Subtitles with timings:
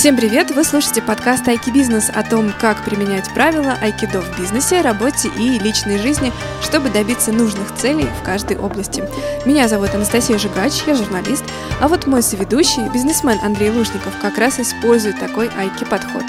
[0.00, 0.50] Всем привет!
[0.50, 5.58] Вы слушаете подкаст Айки Бизнес о том, как применять правила айкидо в бизнесе, работе и
[5.58, 6.32] личной жизни,
[6.62, 9.04] чтобы добиться нужных целей в каждой области.
[9.44, 11.44] Меня зовут Анастасия Жигач, я журналист,
[11.82, 16.24] а вот мой соведущий, бизнесмен Андрей Лужников, как раз использует такой айки-подход.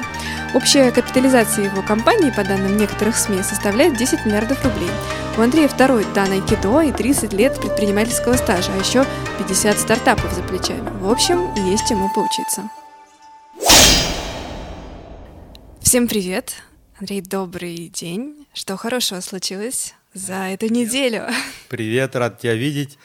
[0.54, 4.92] Общая капитализация его компании, по данным некоторых СМИ, составляет 10 миллиардов рублей.
[5.38, 9.06] У Андрея второй дан айкидо и 30 лет предпринимательского стажа, а еще
[9.38, 10.90] 50 стартапов за плечами.
[11.00, 12.64] В общем, есть чему поучиться.
[15.92, 16.54] Всем привет!
[17.00, 18.48] Андрей, добрый день.
[18.54, 21.28] Что хорошего случилось за эту неделю?
[21.68, 22.98] Привет, рад тебя видеть.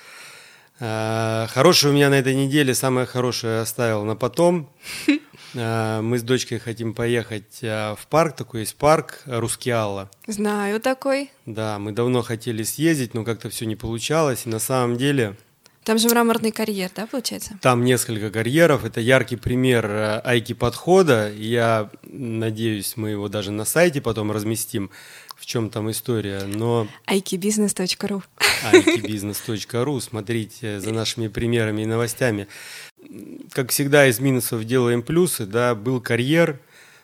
[0.79, 4.71] А, хорошее у меня на этой неделе, самое хорошее оставил на потом.
[5.59, 10.11] А, мы с дочкой хотим поехать а, в парк, такой есть парк Рускеалла.
[10.27, 11.31] Знаю такой.
[11.47, 14.43] Да, мы давно хотели съездить, но как-то все не получалось.
[14.45, 15.35] И на самом деле
[15.87, 17.57] там же мраморный карьер, да, получается?
[17.63, 18.85] Там несколько карьеров.
[18.85, 21.33] Это яркий пример э, айки-подхода.
[21.33, 24.91] Я надеюсь, мы его даже на сайте потом разместим,
[25.37, 26.43] в чем там история.
[26.43, 26.89] Но...
[27.07, 28.21] aikibusiness.ru
[28.73, 32.49] aikibusiness.ru Смотрите за нашими примерами и новостями.
[33.53, 35.47] Как всегда, из минусов делаем плюсы.
[35.47, 36.59] Да, был карьер,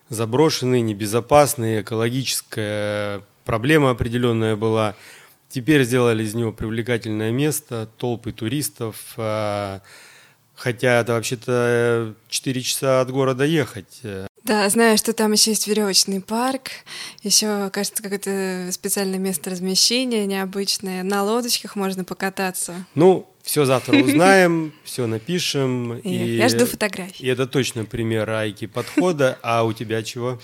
[0.09, 4.97] заброшенный, небезопасный, экологическая проблема определенная была–
[5.53, 9.83] Теперь сделали из него привлекательное место, толпы туристов, а,
[10.55, 14.01] хотя это вообще-то 4 часа от города ехать.
[14.45, 16.71] Да, знаю, что там еще есть веревочный парк,
[17.23, 21.05] еще, кажется, какое-то специальное место размещения необычное.
[21.05, 22.85] На лодочках можно покататься.
[22.97, 25.99] Ну, все завтра узнаем, все напишем.
[25.99, 27.25] И, я жду фотографий.
[27.25, 29.39] И это точно пример Айки подхода.
[29.43, 30.41] А у тебя чего?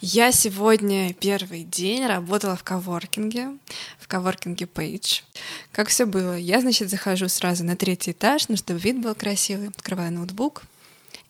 [0.00, 3.58] Я сегодня первый день работала в коворкинге,
[3.98, 5.22] в коворкинге Page.
[5.72, 6.36] Как все было?
[6.36, 10.62] Я, значит, захожу сразу на третий этаж, ну, чтобы вид был красивый, открываю ноутбук,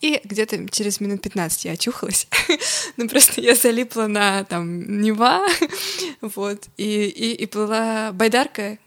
[0.00, 2.26] и где-то через минут 15 я очухалась.
[2.96, 5.46] ну, просто я залипла на там Нева,
[6.20, 8.78] вот, и, и, и плыла байдарка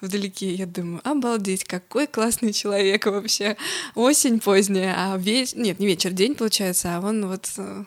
[0.00, 0.52] вдалеке.
[0.52, 3.56] Я думаю, обалдеть, какой классный человек вообще.
[3.94, 5.58] Осень поздняя, а вечер...
[5.58, 7.84] Нет, не вечер, день получается, а он вот э,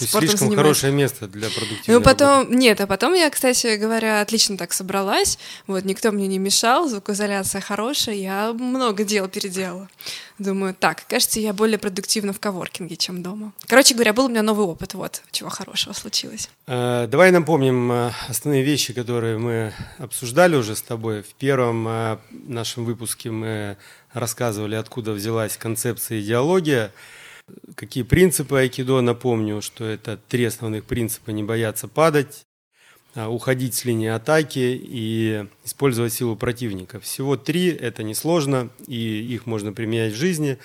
[0.00, 0.58] то есть слишком занимаюсь.
[0.58, 2.56] хорошее место для продуктивной Ну, потом, работы.
[2.56, 7.60] нет, а потом я, кстати говоря, отлично так собралась, вот, никто мне не мешал, звукоизоляция
[7.60, 9.88] хорошая, я много дел переделала.
[10.38, 13.52] Думаю, так, кажется, я более продуктивна в коворкинге, чем дома.
[13.66, 16.48] Короче говоря, был у меня новый опыт, вот, чего хорошего случилось.
[16.66, 21.22] Э, давай напомним э, основные вещи, которые мы обсуждали уже с тобой.
[21.22, 23.76] В первом э, нашем выпуске мы
[24.14, 26.90] рассказывали, откуда взялась концепция идеология,
[27.74, 32.46] Какие принципы айкидо, напомню, что это три основных принципа– не бояться падать,
[33.14, 37.00] а, уходить с линии атаки и использовать силу противника.
[37.00, 40.58] Всего три, это несложно, и их можно применять в жизни.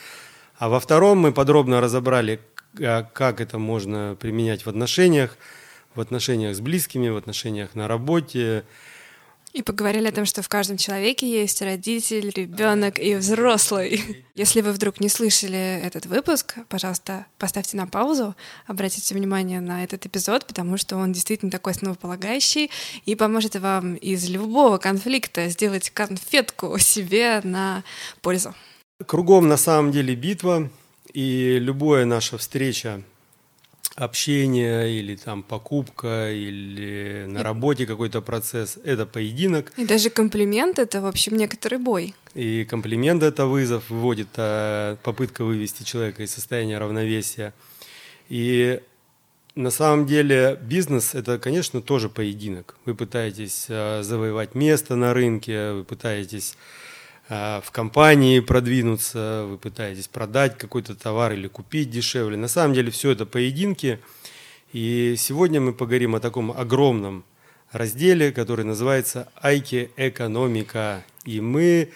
[0.57, 2.39] А во втором мы подробно разобрали,
[2.79, 5.37] а, как это можно применять в отношениях,
[5.95, 8.63] в отношениях с близкими, в отношениях на работе,
[9.55, 14.25] и поговорили о том, что в каждом человеке есть родитель, ребенок и взрослый.
[14.35, 18.35] Если вы вдруг не слышали этот выпуск, пожалуйста, поставьте на паузу,
[18.67, 22.69] обратите внимание на этот эпизод, потому что он действительно такой основополагающий
[23.05, 27.85] и поможет вам из любого конфликта сделать конфетку себе на
[28.21, 28.53] пользу.
[29.05, 30.69] Кругом на самом деле битва,
[31.13, 33.01] и любая наша встреча
[33.95, 39.71] общение или там покупка или на работе какой-то процесс это поединок.
[39.77, 42.13] И даже комплимент это в общем некоторый бой.
[42.33, 47.53] И комплимент это вызов выводит а, попытка вывести человека из состояния равновесия.
[48.27, 48.81] И
[49.55, 52.75] на самом деле бизнес это конечно тоже поединок.
[52.83, 56.57] Вы пытаетесь а, завоевать место на рынке вы пытаетесь
[57.27, 62.37] в компании продвинуться, вы пытаетесь продать какой-то товар или купить дешевле.
[62.37, 63.99] На самом деле все это поединки.
[64.73, 67.23] И сегодня мы поговорим о таком огромном
[67.71, 71.03] разделе, который называется «Айки экономика».
[71.23, 71.89] И мы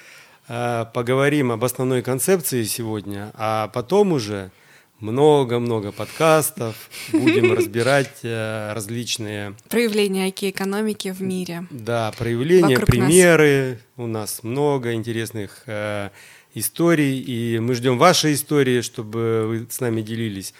[0.47, 4.51] а, поговорим об основной концепции сегодня, а потом уже
[4.99, 6.75] много-много подкастов,
[7.11, 9.55] будем разбирать э, различные...
[9.69, 11.65] Проявления IT-экономики в мире.
[11.69, 13.79] Да, проявления, Вокруг примеры.
[13.97, 14.05] Нас.
[14.05, 16.09] У нас много интересных э,
[16.53, 20.53] историй, и мы ждем ваши истории, чтобы вы с нами делились.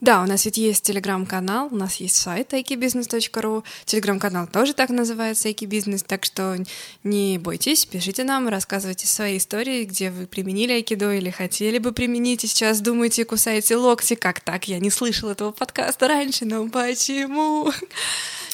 [0.00, 5.48] Да, у нас ведь есть телеграм-канал, у нас есть сайт aikibusiness.ru, телеграм-канал тоже так называется
[5.48, 6.56] aikibusiness, так что
[7.02, 12.44] не бойтесь, пишите нам, рассказывайте свои истории, где вы применили айкидо или хотели бы применить,
[12.44, 17.72] и сейчас думаете, кусаете локти, как так, я не слышал этого подкаста раньше, но почему?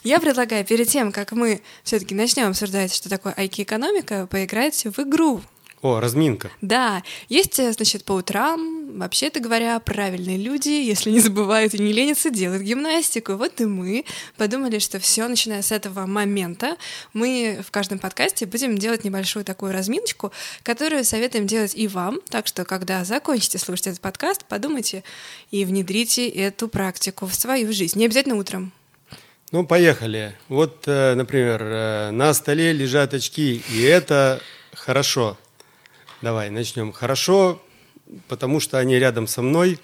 [0.04, 5.42] Я предлагаю перед тем, как мы все-таки начнем обсуждать, что такое айки-экономика, поиграть в игру.
[5.82, 6.52] О, разминка.
[6.60, 11.92] Да, есть, э, значит, по утрам, вообще-то говоря, правильные люди, если не забывают и не
[11.92, 13.32] ленятся, делают гимнастику.
[13.32, 14.04] Вот и мы
[14.36, 16.76] подумали, что все, начиная с этого момента,
[17.12, 20.30] мы в каждом подкасте будем делать небольшую такую разминочку,
[20.62, 22.20] которую советуем делать и вам.
[22.28, 25.02] Так что, когда закончите слушать этот подкаст, подумайте
[25.50, 27.98] и внедрите эту практику в свою жизнь.
[27.98, 28.72] Не обязательно утром.
[29.50, 30.36] Ну, поехали.
[30.48, 34.40] Вот, э, например, э, на столе лежат очки, и это
[34.74, 35.36] хорошо.
[36.22, 36.92] Давай, начнем.
[36.92, 37.60] Хорошо,
[38.28, 39.80] потому что они рядом со мной.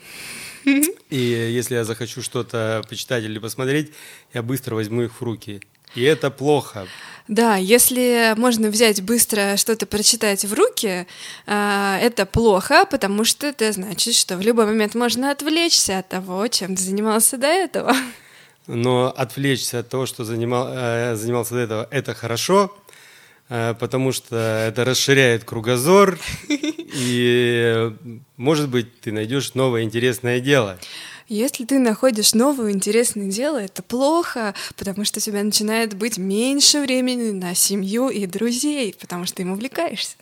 [0.64, 3.92] И если я захочу что-то почитать или посмотреть,
[4.32, 5.60] я быстро возьму их в руки.
[5.96, 6.86] И это плохо.
[7.26, 11.08] Да, если можно взять быстро что-то прочитать в руки,
[11.46, 16.46] а, это плохо, потому что это значит, что в любой момент можно отвлечься от того,
[16.48, 17.96] чем ты занимался до этого.
[18.68, 22.76] Но отвлечься от того, что занимал, э, занимался до этого, это хорошо,
[23.48, 26.18] потому что это расширяет кругозор,
[26.48, 27.92] и,
[28.36, 30.78] может быть, ты найдешь новое интересное дело.
[31.28, 36.80] Если ты находишь новое интересное дело, это плохо, потому что у тебя начинает быть меньше
[36.80, 40.16] времени на семью и друзей, потому что им увлекаешься.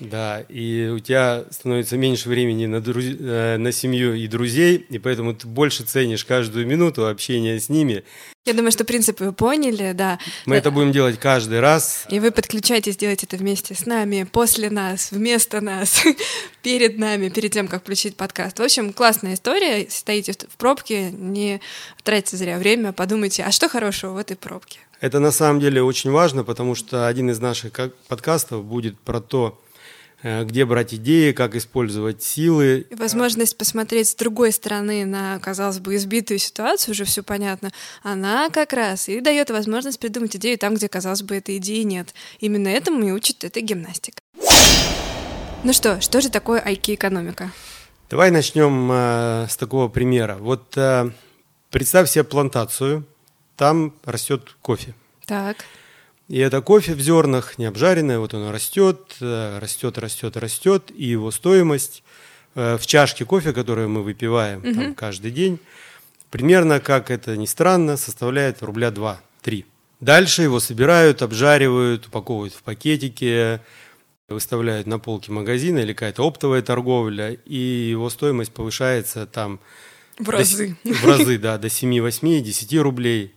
[0.00, 3.04] Да, и у тебя становится меньше времени на, друз...
[3.06, 8.02] Э, на семью и друзей, и поэтому ты больше ценишь каждую минуту общения с ними.
[8.46, 10.18] Я думаю, что принципы вы поняли, да.
[10.46, 12.06] Мы это будем делать каждый раз.
[12.08, 16.02] И вы подключаетесь делать это вместе с нами, после нас, вместо нас,
[16.62, 18.58] перед нами, перед тем, как включить подкаст.
[18.58, 19.86] В общем, классная история.
[19.90, 21.60] Стоите в пробке, не
[22.02, 24.78] тратите зря время, подумайте, а что хорошего в этой пробке?
[25.02, 27.72] Это на самом деле очень важно, потому что один из наших
[28.08, 29.60] подкастов будет про то,
[30.22, 32.86] где брать идеи, как использовать силы.
[32.90, 37.72] Возможность посмотреть с другой стороны на, казалось бы, избитую ситуацию, уже все понятно,
[38.02, 42.14] она как раз и дает возможность придумать идею там, где, казалось бы, этой идеи нет.
[42.40, 44.20] Именно этому и учит эта гимнастика.
[45.62, 47.52] Ну что, что же такое айки-экономика?
[48.08, 50.36] Давай начнем э, с такого примера.
[50.40, 51.10] Вот э,
[51.70, 53.06] представь себе плантацию,
[53.56, 54.94] там растет кофе.
[55.26, 55.58] Так.
[56.30, 61.06] И это кофе в зернах, не обжаренное, вот оно растет, э, растет, растет, растет, и
[61.06, 62.04] его стоимость
[62.54, 64.72] э, в чашке кофе, которую мы выпиваем угу.
[64.72, 65.58] там, каждый день,
[66.30, 69.64] примерно, как это ни странно, составляет рубля 2-3.
[69.98, 73.58] Дальше его собирают, обжаривают, упаковывают в пакетики,
[74.28, 77.56] выставляют на полке магазина или какая-то оптовая торговля, и
[77.90, 79.58] его стоимость повышается там
[80.16, 80.76] в разы.
[80.84, 83.34] До, в разы, да, до 7, 8, 10 рублей.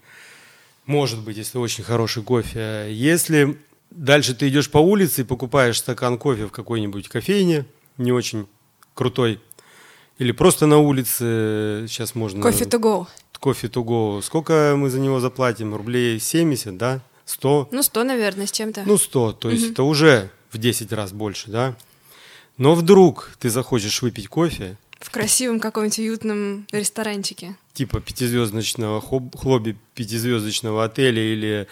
[0.86, 2.88] Может быть, если очень хороший кофе.
[2.90, 3.58] Если
[3.90, 7.66] дальше ты идешь по улице и покупаешь стакан кофе в какой-нибудь кофейне,
[7.98, 8.48] не очень
[8.94, 9.40] крутой,
[10.18, 12.42] или просто на улице сейчас можно...
[12.42, 13.08] Кофе to go.
[13.40, 14.22] Кофе to go.
[14.22, 15.76] Сколько мы за него заплатим?
[15.76, 17.02] Рублей 70, да?
[17.26, 17.70] 100?
[17.72, 18.84] Ну, 100, наверное, с чем-то.
[18.86, 19.34] Ну, 100.
[19.34, 19.72] То есть угу.
[19.74, 21.76] это уже в 10 раз больше, да?
[22.58, 27.56] Но вдруг ты захочешь выпить кофе, в красивом каком-нибудь уютном ресторанчике.
[27.74, 31.68] Типа пятизвездочного хлоби пятизвездочного отеля или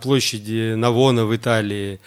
[0.00, 2.00] площади Навона в Италии,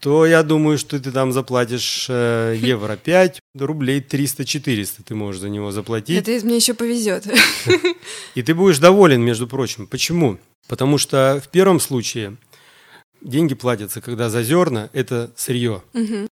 [0.00, 5.50] то я думаю, что ты там заплатишь э, евро 5, рублей 300-400 ты можешь за
[5.50, 6.26] него заплатить.
[6.26, 7.26] Это мне еще повезет.
[8.34, 9.86] И ты будешь доволен, между прочим.
[9.86, 10.38] Почему?
[10.68, 12.36] Потому что в первом случае
[13.20, 15.82] деньги платятся, когда за зерна это сырье.
[15.92, 16.28] Угу.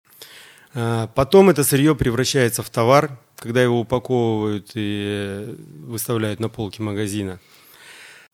[0.74, 5.56] Потом это сырье превращается в товар, когда его упаковывают и
[5.86, 7.40] выставляют на полке магазина.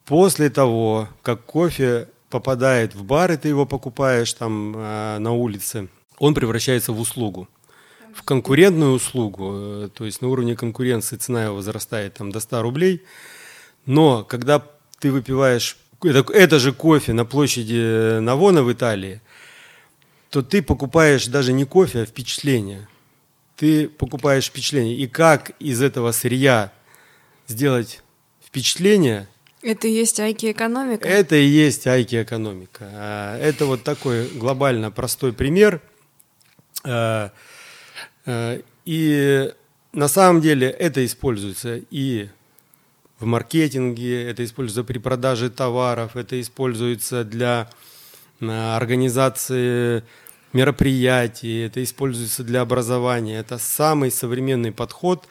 [0.05, 5.87] После того, как кофе попадает в бар, и ты его покупаешь там э, на улице,
[6.19, 7.47] он превращается в услугу.
[8.13, 12.61] В конкурентную услугу, э, то есть на уровне конкуренции цена его возрастает там, до 100
[12.61, 13.03] рублей.
[13.85, 14.63] Но когда
[14.99, 19.21] ты выпиваешь это, это же кофе на площади Навона в Италии,
[20.35, 22.89] то ты покупаешь даже не кофе, а впечатление
[23.55, 24.97] ты покупаешь впечатление.
[24.97, 26.73] И как из этого сырья
[27.47, 28.03] сделать
[28.45, 29.29] впечатление?
[29.61, 31.07] Это и есть айки-экономика?
[31.07, 32.89] Это и есть айки-экономика.
[32.91, 35.81] А, это вот такой глобально простой пример.
[36.83, 37.31] А,
[38.25, 39.53] а, и
[39.93, 42.27] на самом деле это используется и
[43.19, 47.69] в маркетинге, это используется при продаже товаров, это используется для
[48.41, 50.03] организации
[50.55, 53.37] мероприятий, это используется для образования.
[53.37, 55.27] Это самый современный подход,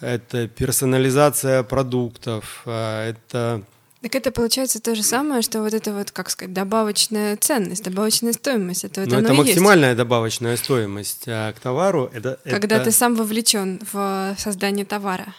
[0.00, 3.62] это персонализация продуктов, а, это...
[4.00, 8.32] Так это получается то же самое, что вот это вот, как сказать, добавочная ценность, добавочная
[8.32, 8.84] стоимость.
[8.84, 9.98] Это, вот Но это максимальная есть.
[9.98, 12.08] добавочная стоимость а к товару.
[12.14, 12.84] Это, Когда это...
[12.84, 15.34] ты сам вовлечен в создание товара.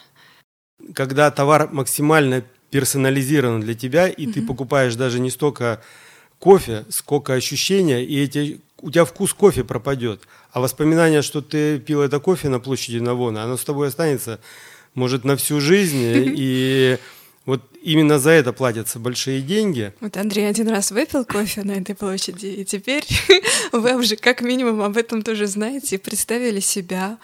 [0.92, 4.32] Когда товар максимально персонализирован для тебя, и угу.
[4.34, 5.80] ты покупаешь даже не столько
[6.38, 10.22] кофе, сколько ощущения, и эти у тебя вкус кофе пропадет,
[10.52, 14.40] а воспоминание, что ты пил это кофе на площади Навона, оно с тобой останется,
[14.94, 16.98] может, на всю жизнь, и
[17.50, 19.92] вот именно за это платятся большие деньги.
[20.00, 23.04] Вот Андрей один раз выпил кофе на этой площади, и теперь
[23.72, 27.18] вы уже как минимум об этом тоже знаете и представили себя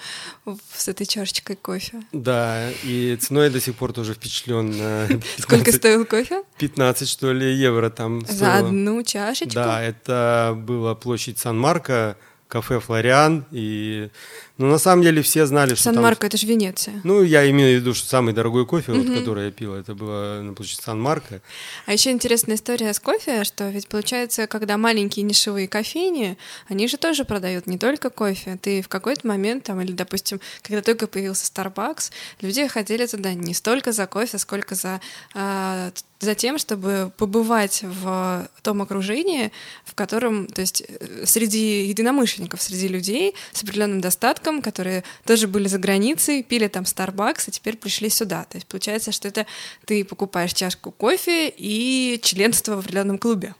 [0.75, 2.02] с этой чашечкой кофе.
[2.11, 5.23] Да, и ценой до сих пор тоже впечатлен.
[5.38, 6.42] Сколько стоил кофе?
[6.59, 8.38] 15, что ли, евро там стоило.
[8.38, 9.54] За одну чашечку?
[9.54, 12.16] Да, это была площадь Сан-Марко,
[12.49, 14.11] кафе «Флориан», и
[14.59, 16.29] ну, на самом деле все знали, что Сан-Марко, там...
[16.29, 17.01] это же Венеция.
[17.05, 19.03] Ну, я имею в виду, что самый дорогой кофе, угу.
[19.03, 21.43] вот, который я пил, это было на площади Сан-Марко.
[21.85, 26.97] А еще интересная история с кофе, что ведь получается, когда маленькие нишевые кофейни, они же
[26.97, 28.59] тоже продают не только кофе.
[28.61, 32.11] Ты в какой-то момент, там, или, допустим, когда только появился Starbucks,
[32.41, 35.03] люди ходили туда не столько за кофе, сколько за
[35.35, 39.53] э, за тем, чтобы побывать в том окружении,
[39.85, 45.47] в котором, то есть э, среди единомышленников, среди людей с определенным достатком, девушкам, которые тоже
[45.47, 48.45] были за границей, пили там Starbucks, а теперь пришли сюда.
[48.45, 49.47] То есть получается, что это
[49.85, 53.55] ты покупаешь чашку кофе и членство в определенном клубе.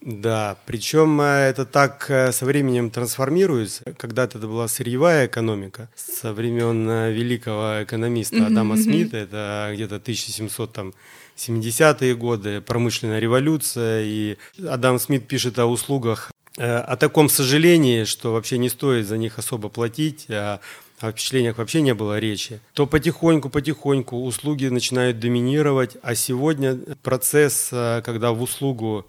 [0.00, 3.84] Да, причем э, это так э, со временем трансформируется.
[3.96, 8.76] Когда-то это была сырьевая экономика со времен э, великого экономиста Адама.
[8.76, 10.92] Смита, это где-то 1700 там
[11.36, 14.36] 70-е годы, промышленная революция, и
[14.68, 19.68] Адам Смит пишет о услугах о таком сожалении, что вообще не стоит за них особо
[19.68, 20.60] платить, а
[21.00, 28.02] о впечатлениях вообще не было речи, то потихоньку-потихоньку услуги начинают доминировать, а сегодня процесс, э,
[28.04, 29.06] когда в услугу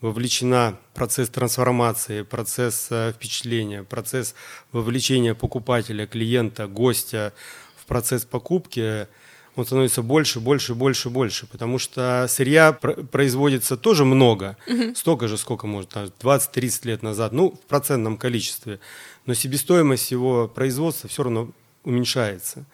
[0.00, 4.34] вовлечена процесс трансформации, процесс э, впечатления, процесс
[4.72, 7.32] вовлечения покупателя, клиента, гостя
[7.76, 9.06] в процесс покупки–
[9.56, 14.94] он становится больше, больше, больше, больше, потому что сырья производится тоже много, угу.
[14.94, 18.78] столько же, сколько может, 20-30 лет назад, ну, в процентном количестве,
[19.24, 21.50] но себестоимость его производства все равно
[21.84, 22.64] уменьшается.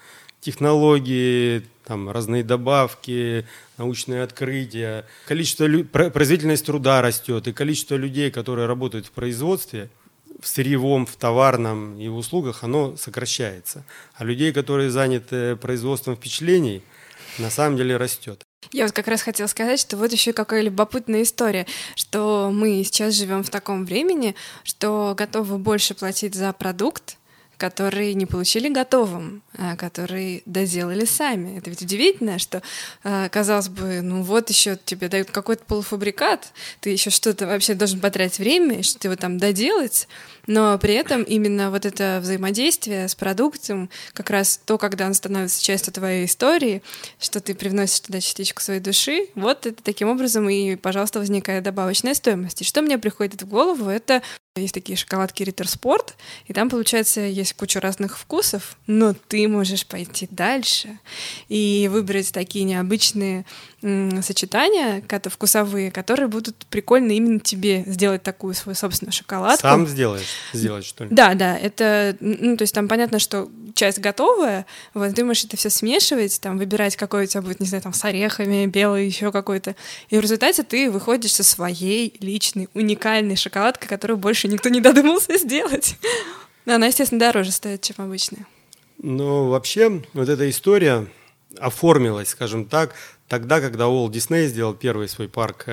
[0.41, 3.47] Технологии, там, разные добавки,
[3.79, 9.89] научные открытия, количество, производительность труда растет, и количество людей, которые работают в производстве–
[10.43, 13.85] в сырьевом, в товарном и в услугах, оно сокращается.
[14.15, 16.83] А людей, которые заняты производством впечатлений,
[17.39, 18.43] на самом деле растет.
[18.73, 23.15] Я вот как раз хотела сказать, что вот еще какая любопытная история, что мы сейчас
[23.15, 24.35] живем в таком времени,
[24.65, 27.17] что готовы больше платить за продукт,
[27.63, 31.59] который не получили готовым, а который доделали сами.
[31.59, 32.61] Это ведь удивительно, что,
[33.05, 38.01] а, казалось бы, ну вот еще тебе дают какой-то полуфабрикат, ты еще что-то вообще должен
[38.01, 40.09] потратить время, что его там доделать,
[40.49, 45.63] но при этом именно вот это взаимодействие с продуктом, как раз то, когда он становится
[45.63, 46.83] частью твоей истории,
[47.21, 52.15] что ты привносишь туда частичку своей души, вот это таким образом и, пожалуйста, возникает добавочная
[52.15, 52.63] стоимость.
[52.63, 54.21] И что мне приходит в голову, это
[54.61, 56.13] есть такие шоколадки Ritter Sport,
[56.47, 60.99] и там, получается, есть куча разных вкусов, но ты можешь пойти дальше
[61.49, 63.47] и выбрать такие необычные
[63.81, 69.63] сочетания, как вкусовые, которые будут прикольно именно тебе сделать такую свою собственную шоколадку.
[69.63, 71.11] Сам сделаешь, сделать что ли?
[71.11, 75.57] Да, да, это, ну, то есть там понятно, что часть готовая, вот ты можешь это
[75.57, 79.33] все смешивать, там выбирать, какой у тебя будет, не знаю, там с орехами, белый, еще
[79.33, 79.75] какой-то,
[80.11, 85.37] и в результате ты выходишь со своей личной, уникальной шоколадкой, которую больше никто не додумался
[85.39, 85.97] сделать.
[86.65, 88.47] Но она, естественно, дороже стоит, чем обычная.
[88.99, 91.07] Ну, вообще, вот эта история
[91.59, 92.95] оформилась, скажем так,
[93.29, 95.67] тогда, когда Уолт Дисней сделал первый свой парк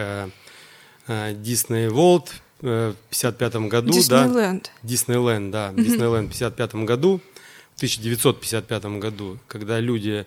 [1.08, 3.92] Дисней э, Волт э, в 55 году.
[3.92, 4.64] Диснейленд.
[4.64, 5.72] Да, Диснейленд, да.
[5.74, 7.22] Диснейленд в 55 году,
[7.76, 10.26] в 1955 году, когда люди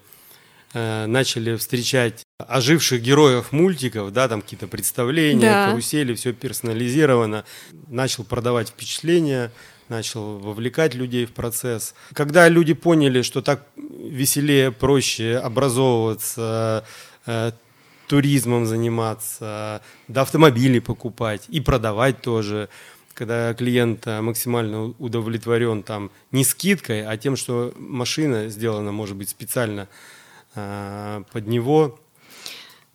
[0.73, 5.67] э, начали встречать оживших героев мультиков, да, там какие-то представления, да.
[5.69, 7.45] карусели, все персонализировано,
[7.89, 9.53] начал продавать впечатления,
[9.89, 11.95] начал вовлекать людей в процесс.
[12.13, 16.85] Когда люди поняли, что так веселее, проще образовываться,
[17.27, 17.53] Э,
[18.09, 22.69] туризмом заниматься, да, автомобили покупать и продавать тоже.
[23.15, 29.31] Когда клиент э, максимально удовлетворен там не скидкой, а тем, что машина сделана, может быть,
[29.31, 29.89] специально
[30.55, 31.99] э, под него,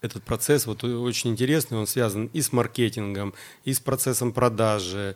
[0.07, 3.33] этот процесс вот очень интересный, он связан и с маркетингом,
[3.63, 5.15] и с процессом продажи,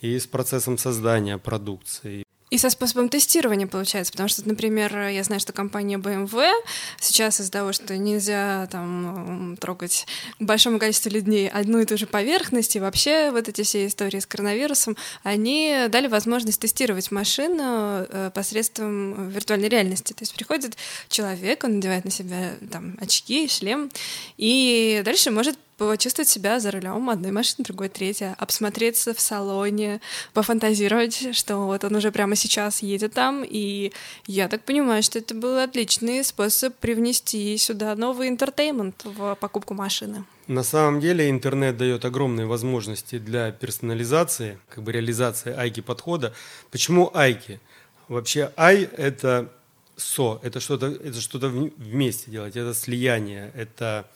[0.00, 2.25] и с процессом создания продукции.
[2.48, 6.52] И со способом тестирования получается, потому что, например, я знаю, что компания BMW
[7.00, 10.06] сейчас из-за того, что нельзя там трогать
[10.38, 14.26] большому количеству людей одну и ту же поверхность, и вообще вот эти все истории с
[14.26, 20.12] коронавирусом, они дали возможность тестировать машину э, посредством виртуальной реальности.
[20.12, 20.76] То есть приходит
[21.08, 23.90] человек, он надевает на себя там очки, шлем,
[24.36, 30.00] и дальше может почувствовать себя за рулем одной машины, другой, третьей, обсмотреться в салоне,
[30.32, 33.92] пофантазировать, что вот он уже прямо сейчас едет там, и
[34.26, 40.24] я так понимаю, что это был отличный способ привнести сюда новый интертеймент в покупку машины.
[40.46, 46.32] На самом деле интернет дает огромные возможности для персонализации, как бы реализации айки подхода.
[46.70, 47.60] Почему айки?
[48.08, 49.52] Вообще ай это
[49.96, 54.06] со, это что-то, это что-то вместе делать, это слияние, это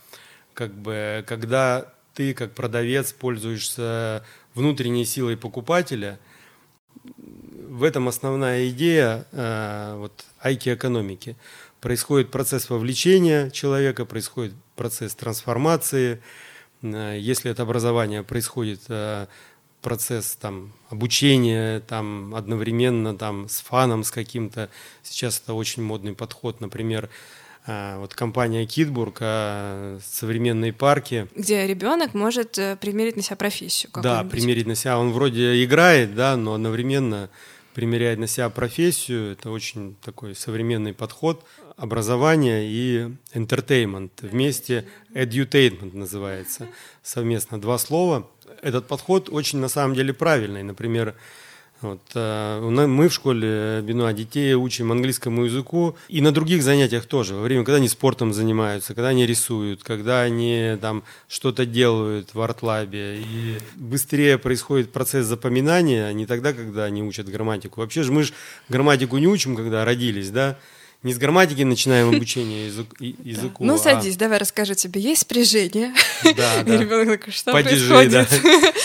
[0.55, 6.19] как бы, когда ты как продавец пользуешься внутренней силой покупателя,
[7.05, 11.37] в этом основная идея э, вот айки экономики.
[11.81, 16.21] Происходит процесс вовлечения человека, происходит процесс трансформации.
[16.83, 19.29] Э, если это образование, происходит э,
[19.83, 24.69] процесс там, обучения там, одновременно там, с фаном, с каким-то.
[25.03, 26.61] Сейчас это очень модный подход.
[26.61, 27.09] Например,
[27.67, 31.29] вот компания Китбург, а, современные парки.
[31.35, 33.91] Где ребенок может э, примерить на себя профессию.
[34.03, 34.99] Да, примерить на себя.
[34.99, 37.29] Он вроде играет, да, но одновременно
[37.75, 39.33] примеряет на себя профессию.
[39.33, 41.45] Это очень такой современный подход.
[41.77, 44.11] Образование и entertainment.
[44.21, 46.69] Вместе edutainment называется.
[47.03, 48.29] Совместно два слова.
[48.63, 50.63] Этот подход очень на самом деле правильный.
[50.63, 51.15] Например,
[51.83, 57.35] вот, э, мы в школе Бенуа детей учим английскому языку и на других занятиях тоже.
[57.35, 62.41] Во время, когда они спортом занимаются, когда они рисуют, когда они там что-то делают в
[62.41, 63.21] артлабе.
[63.21, 67.81] И быстрее происходит процесс запоминания, а не тогда, когда они учат грамматику.
[67.81, 68.35] Вообще же мы же
[68.69, 70.59] грамматику не учим, когда родились, да?
[71.03, 72.67] Не с грамматики начинаем обучение
[72.99, 73.65] языку.
[73.65, 75.01] Ну, а садись, давай расскажу тебе.
[75.01, 75.95] Есть спряжение?
[76.25, 76.77] Да, да.
[76.77, 78.13] ребенок такой, что происходит?
[78.13, 78.27] Да.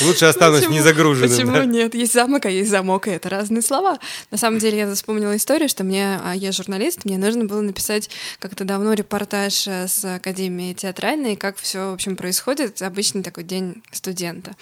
[0.06, 1.30] Лучше останусь не загруженным.
[1.30, 1.94] Почему нет?
[1.94, 4.00] Есть замок, а есть замок, и это разные слова.
[4.32, 8.10] На самом деле, я вспомнила историю, что мне, а я журналист, мне нужно было написать
[8.40, 13.84] как-то давно репортаж э, с Академией театральной, как все, в общем, происходит, обычный такой день
[13.92, 14.56] студента.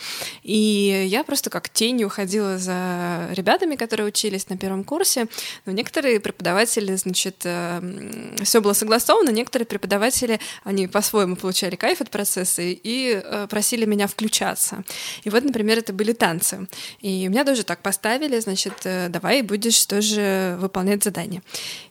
[0.43, 5.27] И я просто как тенью ходила за ребятами, которые учились на первом курсе,
[5.65, 9.29] но некоторые преподаватели, значит, все было согласовано.
[9.29, 14.83] Некоторые преподаватели, они по-своему получали кайф от процесса и э, просили меня включаться.
[15.23, 16.67] И вот, например, это были танцы.
[16.99, 21.41] И меня тоже так поставили, значит, э, давай будешь тоже выполнять задание.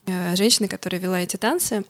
[0.07, 1.85] Э, женщина, которая вела эти танцы,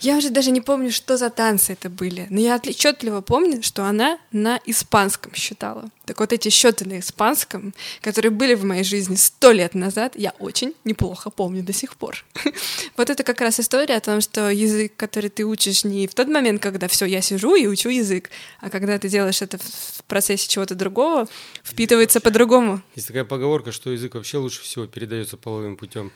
[0.00, 3.84] я уже даже не помню, что за танцы это были, но я отчетливо помню, что
[3.84, 5.90] она на испанском считала.
[6.06, 10.32] Так вот эти счеты на испанском, которые были в моей жизни сто лет назад, я
[10.38, 12.24] очень неплохо помню до сих пор.
[12.96, 16.28] Вот это как раз история о том, что язык, который ты учишь не в тот
[16.28, 20.48] момент, когда все, я сижу и учу язык, а когда ты делаешь это в процессе
[20.48, 21.28] чего-то другого,
[21.64, 22.82] впитывается по-другому.
[22.94, 26.12] Есть такая поговорка, что язык вообще лучше всего передается половым путем.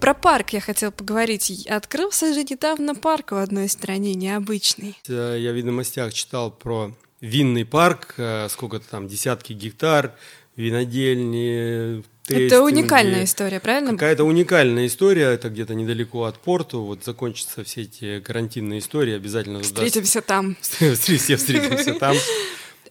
[0.00, 1.66] Про парк я хотел поговорить.
[1.66, 4.96] Открылся же недавно парк в одной стране, необычный.
[5.06, 10.14] Я в ведомостях читал про винный парк, э, сколько-то там, десятки гектар,
[10.56, 13.90] винодельни, это уникальная история, правильно?
[13.92, 19.62] Какая-то уникальная история, это где-то недалеко от порту, вот закончатся все эти карантинные истории, обязательно
[19.62, 20.56] Встретимся там.
[20.60, 22.16] Все встретимся там.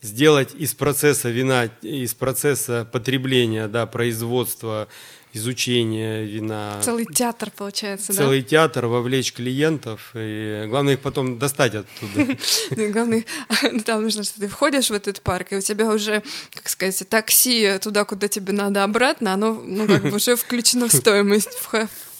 [0.01, 4.87] Сделать из процесса вина, из процесса потребления, да, производства
[5.33, 6.79] изучение вина.
[6.83, 8.47] Целый театр, получается, Целый да?
[8.47, 12.37] театр, вовлечь клиентов, и главное их потом достать оттуда.
[12.91, 13.25] Главное,
[13.85, 17.77] там нужно, что ты входишь в этот парк, и у тебя уже, как сказать, такси
[17.81, 21.57] туда, куда тебе надо обратно, оно, ну, как бы уже включено в стоимость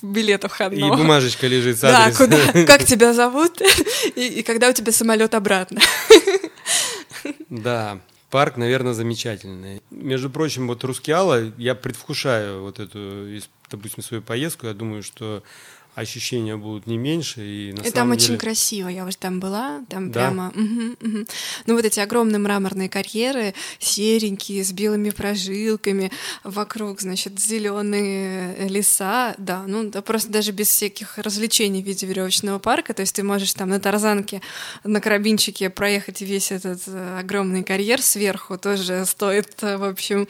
[0.01, 0.93] билета входного.
[0.93, 1.81] И бумажечка лежит с.
[1.81, 3.61] Да, куда, как тебя зовут,
[4.15, 5.81] и, и когда у тебя самолет обратно.
[7.49, 7.99] Да.
[8.29, 9.81] Парк, наверное, замечательный.
[9.89, 13.27] Между прочим, вот Рускеала, я предвкушаю вот эту,
[13.71, 14.67] допустим, свою поездку.
[14.67, 15.43] Я думаю, что
[15.95, 17.41] ощущения будут не меньше.
[17.41, 20.19] И, на и там очень красиво, я уже там была, там да?
[20.19, 20.53] прямо...
[20.55, 21.25] Угу, угу.
[21.65, 26.11] Ну вот эти огромные мраморные карьеры, серенькие, с белыми прожилками,
[26.43, 32.59] вокруг, значит, зеленые леса, да, ну да, просто даже без всяких развлечений в виде веревочного
[32.59, 34.41] парка, то есть ты можешь там на тарзанке,
[34.83, 40.27] на карабинчике проехать весь этот э, огромный карьер сверху, тоже стоит, э, в общем,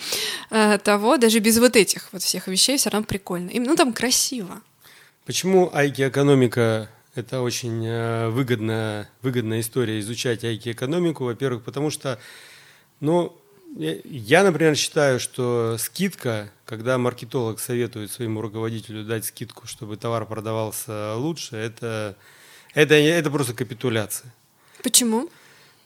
[0.49, 3.49] э, того, даже без вот этих вот всех вещей все равно прикольно.
[3.49, 4.61] И, ну там красиво.
[5.29, 11.23] Почему айки-экономика– это очень э, выгодная, выгодная история изучать айки-экономику?
[11.23, 12.17] Во-первых, потому что,
[12.99, 13.39] ну,
[13.77, 21.13] я, например, считаю, что скидка, когда маркетолог советует своему руководителю дать скидку, чтобы товар продавался
[21.13, 22.15] лучше, это,
[22.73, 24.33] это, это просто капитуляция.
[24.81, 25.29] Почему?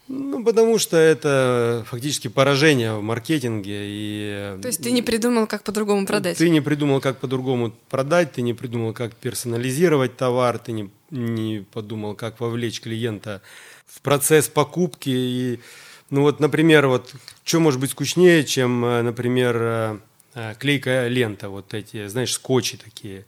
[0.09, 3.71] Ну, потому что это фактически поражение в маркетинге.
[3.73, 6.37] И То есть ты не придумал, как по-другому продать?
[6.37, 11.65] Ты не придумал, как по-другому продать, ты не придумал, как персонализировать товар, ты не, не
[11.71, 13.41] подумал, как вовлечь клиента
[13.85, 15.09] в процесс покупки.
[15.09, 15.59] И,
[16.09, 17.13] ну вот, например, вот,
[17.45, 19.97] что может быть скучнее, чем, э, например, э,
[20.35, 23.25] э, клейкая лента, вот эти, знаешь, скотчи такие.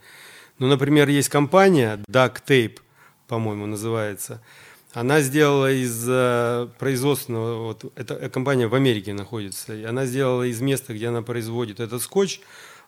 [0.59, 2.79] Ну, например, есть компания Duct Tape,
[3.27, 4.41] по-моему, называется–
[4.95, 10.61] она сделала из э, производственного, вот эта компания в Америке находится, и она сделала из
[10.61, 12.39] места, где она производит этот скотч,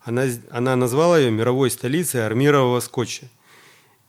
[0.04, 3.28] она, она назвала ее мировой столицей армирового скотча.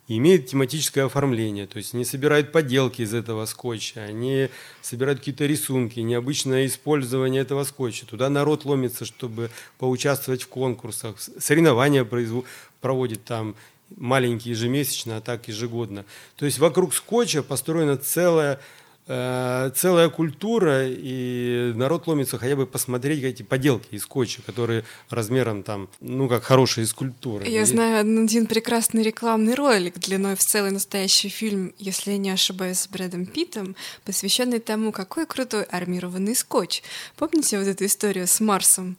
[0.06, 4.48] И имеет тематическое оформление, то есть они собирают поделки из этого скотча, они
[4.80, 8.06] собирают какие-то рисунки, необычное использование этого скотча.
[8.06, 12.48] Туда народ ломится, чтобы поучаствовать в конкурсах, соревнования производят,
[12.80, 13.56] проводит там
[13.96, 16.04] маленький ежемесячно, а так ежегодно.
[16.36, 18.60] То есть вокруг скотча построена целая
[19.08, 25.62] э, целая культура, и народ ломится хотя бы посмотреть эти поделки из скотча, которые размером
[25.62, 27.46] там, ну, как хорошие скульптуры.
[27.46, 27.64] Я и...
[27.64, 32.88] знаю один прекрасный рекламный ролик длиной в целый настоящий фильм, если я не ошибаюсь, с
[32.88, 33.74] Брэдом Питтом,
[34.04, 36.82] посвященный тому, какой крутой армированный скотч.
[37.16, 38.96] Помните вот эту историю с Марсом?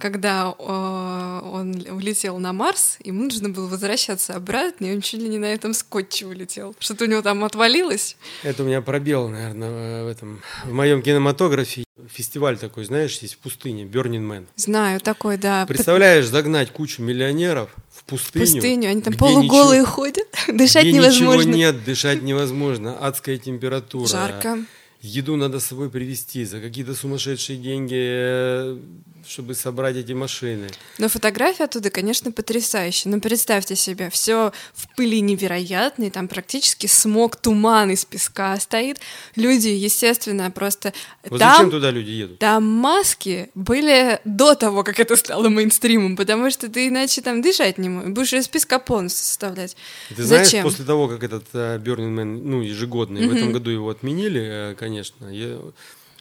[0.00, 5.38] Когда он улетел на Марс, ему нужно было возвращаться обратно, и он чуть ли не
[5.38, 6.74] на этом скотче улетел.
[6.78, 8.16] Что-то у него там отвалилось.
[8.42, 11.84] Это у меня пробел, наверное, в этом в моем кинематографе.
[12.08, 14.46] Фестиваль такой, знаешь, есть в пустыне, Burning Man.
[14.56, 15.66] Знаю, такой, да.
[15.66, 18.46] Представляешь, загнать кучу миллионеров в пустыню.
[18.46, 21.48] В пустыню, они там полуголые ничего, ходят, дышать где невозможно.
[21.50, 24.08] ничего нет, дышать невозможно, адская температура.
[24.08, 24.58] Жарко
[25.02, 28.78] еду надо с собой привезти за какие-то сумасшедшие деньги, э,
[29.26, 30.68] чтобы собрать эти машины.
[30.98, 33.10] Но фотография оттуда, конечно, потрясающая.
[33.10, 38.98] Но представьте себе, все в пыли невероятной, там практически смог, туман из песка стоит.
[39.36, 40.92] Люди, естественно, просто...
[41.24, 42.38] Вот там, зачем туда люди едут?
[42.38, 47.78] Там маски были до того, как это стало мейнстримом, потому что ты иначе там дышать
[47.78, 49.76] не можешь, будешь из песка полностью составлять.
[50.14, 50.64] Ты знаешь, зачем?
[50.64, 53.28] после того, как этот uh, Burning Man, ну, ежегодный, mm-hmm.
[53.28, 55.26] в этом году его отменили, конечно, конечно.
[55.26, 55.60] Я,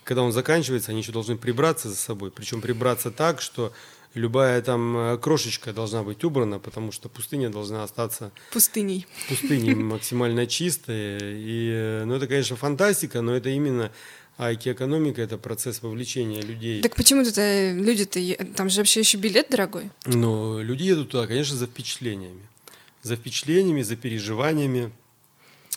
[0.03, 2.29] когда он заканчивается, они еще должны прибраться за собой.
[2.29, 3.73] Причем прибраться так, что
[4.13, 9.07] любая там э, крошечка должна быть убрана, потому что пустыня должна остаться пустыней.
[9.27, 11.17] Пустыней максимально чистой.
[11.21, 13.91] И, э, ну, это, конечно, фантастика, но это именно
[14.37, 16.81] айки-экономика– это процесс вовлечения людей.
[16.81, 18.19] Так почему тут люди-то,
[18.55, 19.89] там же вообще еще билет дорогой?
[20.05, 22.41] Ну, люди едут туда, конечно, за впечатлениями.
[23.01, 24.91] За впечатлениями, за переживаниями.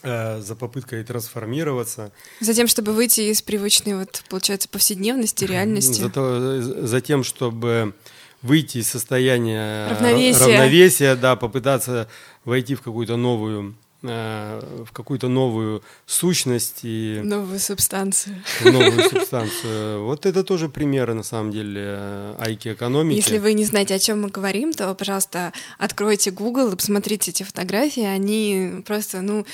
[0.02, 2.10] Э, за попыткой трансформироваться.
[2.40, 6.00] За тем, чтобы выйти из привычной, вот, получается, повседневности, реальности.
[6.00, 7.94] За, то, за тем, чтобы
[8.42, 10.44] выйти из состояния равновесия.
[10.44, 12.08] равновесия, да, попытаться
[12.44, 18.42] войти в какую-то новую Э, в какую-то новую сущность и новую субстанцию.
[18.64, 20.04] Новую субстанцию.
[20.04, 23.16] Вот это тоже примеры на самом деле айки экономики.
[23.16, 27.44] Если вы не знаете, о чем мы говорим, то, пожалуйста, откройте Google и посмотрите эти
[27.44, 28.02] фотографии.
[28.02, 29.46] Они просто, ну,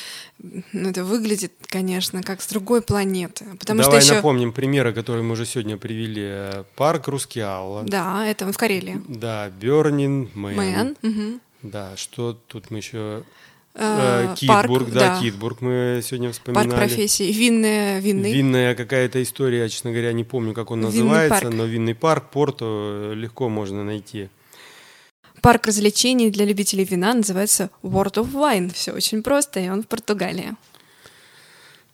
[0.72, 3.44] ну это выглядит, конечно, как с другой планеты.
[3.58, 4.16] Потому Давай что еще...
[4.16, 6.64] напомним примеры, которые мы уже сегодня привели.
[6.74, 7.82] Парк Рускеала.
[7.82, 9.02] Да, это в Карелии.
[9.08, 10.56] Да, Burning Man.
[10.56, 10.96] Man.
[11.02, 11.40] Угу.
[11.62, 13.24] Да, что тут мы еще
[13.80, 16.68] Э, э, Кидбург, парк, да, да, Кидбург мы сегодня вспоминали.
[16.68, 17.32] Парк профессии.
[17.32, 18.32] Винная, винный.
[18.32, 22.30] Винная какая-то история, я, честно говоря, не помню, как он называется, винный но винный парк,
[22.30, 24.30] Порту легко можно найти.
[25.40, 28.74] Парк развлечений для любителей вина называется World of Wine.
[28.74, 30.54] Все очень просто, и он в Португалии.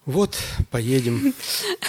[0.07, 0.39] Вот,
[0.71, 1.35] поедем.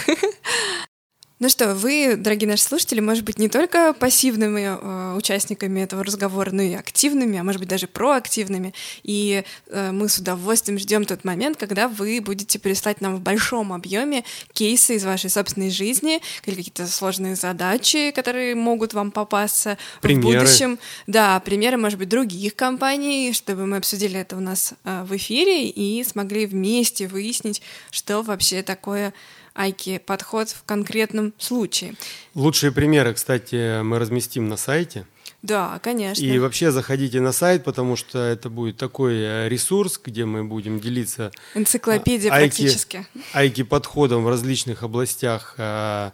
[1.38, 6.52] Ну что, вы, дорогие наши слушатели, может быть, не только пассивными э, участниками этого разговора,
[6.52, 8.74] но и активными, а может быть, даже проактивными.
[9.04, 13.74] И э, мы с удовольствием ждем тот момент, когда вы будете прислать нам в большом
[13.74, 20.38] объеме кейсы из вашей собственной жизни или какие-то сложные задачи, которые могут вам попасться примеры.
[20.38, 20.80] в будущем.
[21.06, 25.68] Да, примеры, может быть, других компаний, чтобы мы обсудили это у нас э, в эфире
[25.68, 29.14] и смогли вместе выяснить, что вообще такое
[29.56, 31.96] Айки подход в конкретном случае.
[32.34, 35.06] Лучшие примеры, кстати, мы разместим на сайте.
[35.42, 36.24] Да, конечно.
[36.24, 40.80] И вообще заходите на сайт, потому что это будет такой э, ресурс, где мы будем
[40.80, 46.12] делиться энциклопедия айки, практически айки подходом в различных областях э,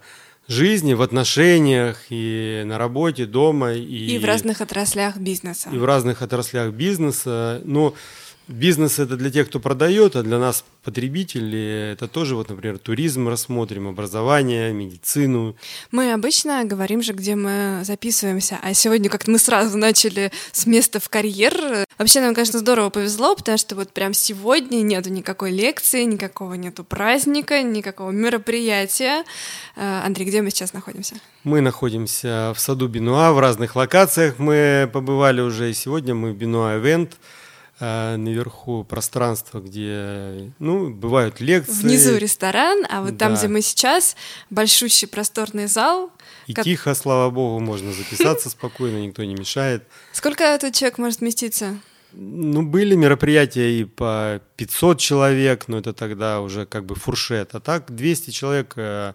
[0.49, 5.69] жизни, в отношениях и на работе, дома и и в разных отраслях бизнеса.
[5.71, 7.61] И в разных отраслях бизнеса.
[7.63, 7.95] Но
[8.51, 13.27] бизнес это для тех, кто продает, а для нас потребители это тоже вот, например, туризм
[13.27, 15.55] рассмотрим, образование, медицину.
[15.91, 20.99] Мы обычно говорим же, где мы записываемся, а сегодня как-то мы сразу начали с места
[20.99, 21.85] в карьер.
[21.97, 26.83] Вообще нам, конечно, здорово повезло, потому что вот прям сегодня нету никакой лекции, никакого нету
[26.83, 29.23] праздника, никакого мероприятия.
[29.75, 31.15] Э, Андрей, где мы сейчас находимся?
[31.43, 36.35] Мы находимся в саду Бенуа, в разных локациях мы побывали уже, и сегодня мы в
[36.35, 37.13] Бенуа Event,
[37.81, 41.83] э, наверху пространство, где, ну, бывают лекции.
[41.83, 43.39] Внизу ресторан, а вот там, да.
[43.39, 44.15] где мы сейчас,
[44.49, 46.11] большущий просторный зал.
[46.47, 46.63] И как...
[46.63, 49.83] тихо, слава богу, можно записаться спокойно, никто не мешает.
[50.13, 51.77] Сколько тут человек может вместиться?
[52.13, 57.55] Ну, были мероприятия и по 500 человек, но это тогда уже как бы фуршет.
[57.55, 59.13] А так 200 человек э,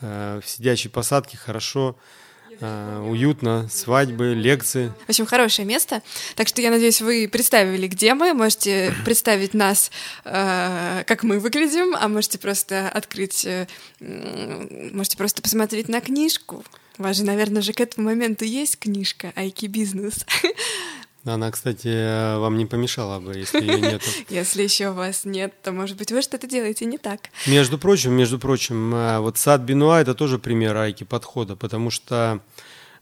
[0.00, 2.23] Э, в сидячей посадке хорошо, э,
[2.60, 4.92] уютно, свадьбы, лекции.
[5.06, 6.02] В общем, хорошее место.
[6.36, 8.34] Так что я надеюсь, вы представили, где мы.
[8.34, 9.90] Можете представить нас,
[10.24, 13.46] э, как мы выглядим, а можете просто открыть,
[14.00, 16.64] можете просто посмотреть на книжку.
[16.96, 20.24] У вас же, наверное, же к этому моменту есть книжка «Айки бизнес».
[21.24, 24.02] Она, кстати, вам не помешала бы, если ее нет.
[24.28, 27.30] Если еще вас нет, то, может быть, вы что-то делаете не так.
[27.46, 32.40] Между прочим, между прочим, э, вот сад Бенуа– это тоже пример айки подхода, потому что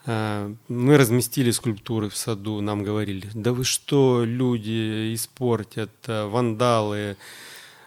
[0.07, 7.17] э, мы разместили скульптуры в саду, нам говорили, да вы что, люди испортят, э, вандалы,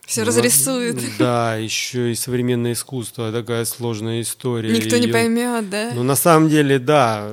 [0.06, 0.98] все разрисует.
[1.18, 4.72] Да, еще и современное искусство, такая сложная история.
[4.72, 5.92] Никто не поймет, да?
[5.94, 7.32] Ну, на самом деле, да.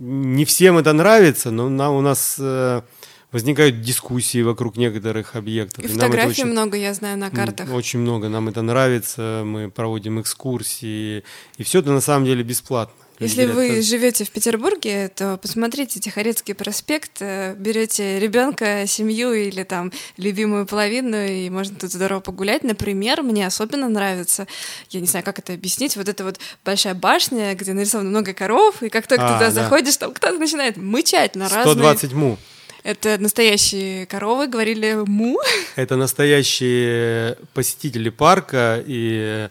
[0.00, 2.82] Не всем это нравится, но на, у нас э,
[3.30, 5.84] возникают дискуссии вокруг некоторых объектов.
[5.84, 7.70] И, и фотографий очень, много, я знаю, на картах.
[7.72, 8.28] Очень много.
[8.28, 11.24] Нам это нравится, мы проводим экскурсии.
[11.56, 12.94] И все это на самом деле бесплатно.
[13.20, 19.92] Если вы живете в Петербурге, то посмотрите Тихорецкий проспект, э, берете ребенка, семью или там
[20.16, 22.62] любимую половину, и можно тут здорово погулять.
[22.62, 24.46] Например, мне особенно нравится,
[24.90, 28.82] я не знаю, как это объяснить, вот эта вот большая башня, где нарисовано много коров,
[28.82, 29.50] и как только а, туда да.
[29.50, 31.96] заходишь, там кто-то начинает мычать на 120 разные...
[31.96, 32.38] 120 му.
[32.84, 35.38] Это настоящие коровы, говорили му.
[35.76, 39.48] Это настоящие посетители парка, и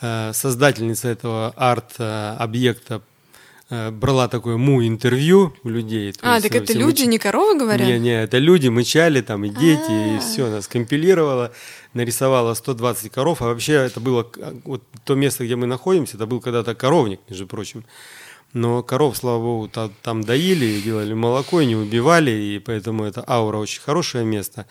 [0.00, 3.02] создательница этого арт-объекта
[3.70, 6.12] э, брала такое му-интервью у людей.
[6.22, 7.86] а, так это люди, не коровы говорят?
[7.86, 10.16] Не, не, это люди мычали, там и дети, А-а-а.
[10.16, 11.52] и все, она скомпилировала,
[11.94, 14.30] нарисовала 120 коров, а вообще это было,
[14.64, 17.84] вот то место, где мы находимся, это был когда-то коровник, между прочим.
[18.52, 19.70] Но коров, слава богу,
[20.02, 24.66] там доили, делали молоко, и не убивали, и поэтому это аура очень хорошее место.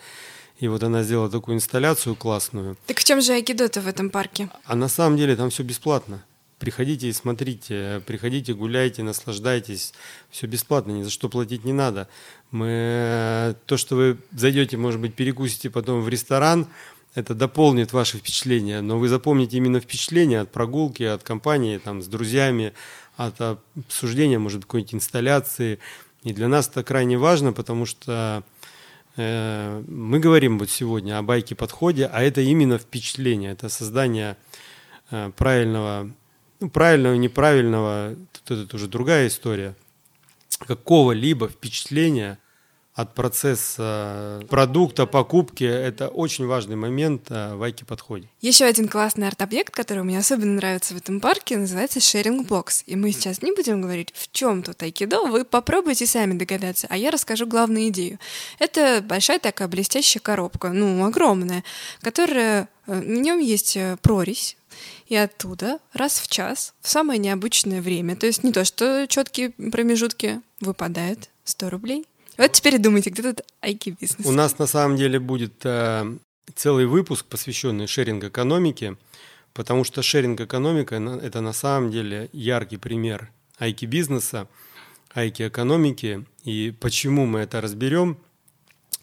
[0.60, 2.76] И вот она сделала такую инсталляцию классную.
[2.86, 4.48] Так в чем же айкидо-то в этом парке?
[4.64, 6.24] А на самом деле там все бесплатно.
[6.58, 9.92] Приходите и смотрите, приходите, гуляйте, наслаждайтесь.
[10.30, 12.08] Все бесплатно, ни за что платить не надо.
[12.52, 16.68] Мы то, что вы зайдете, может быть, перекусите потом в ресторан,
[17.14, 22.06] это дополнит ваши впечатления, но вы запомните именно впечатления от прогулки, от компании, там, с
[22.06, 22.72] друзьями,
[23.16, 25.80] от обсуждения, может, какой-нибудь инсталляции.
[26.22, 28.42] И для нас это крайне важно, потому что Э,
[29.16, 34.36] мы говорим вот сегодня о байке подходе, а это именно впечатление, это создание
[35.10, 36.10] э, правильного,
[36.60, 39.76] ну, правильного, неправильного, тут это уже другая история,
[40.58, 42.38] какого-либо впечатления
[42.94, 45.64] от процесса продукта, покупки.
[45.64, 48.28] Это очень важный момент э, в Айке подходе.
[48.40, 52.84] Еще один классный арт-объект, который мне особенно нравится в этом парке, называется Sharing Box.
[52.86, 56.96] И мы сейчас не будем говорить, в чем тут айкидо, вы попробуйте сами догадаться, а
[56.96, 58.20] я расскажу главную идею.
[58.60, 61.64] Это большая такая блестящая коробка, ну, огромная,
[62.00, 62.68] которая...
[62.86, 64.56] Э, в нем есть э, прорезь,
[65.08, 69.50] и оттуда раз в час, в самое необычное время, то есть не то, что четкие
[69.50, 72.06] промежутки, выпадает 100 рублей.
[72.36, 74.26] Вот теперь думайте, где тут айки-бизнес?
[74.26, 76.16] У нас на самом деле будет э,
[76.54, 78.96] целый выпуск, посвященный шеринг-экономике,
[79.52, 84.48] потому что шеринг-экономика– это на самом деле яркий пример айки-бизнеса,
[85.14, 86.24] айки-экономики.
[86.44, 88.18] И почему мы это разберем,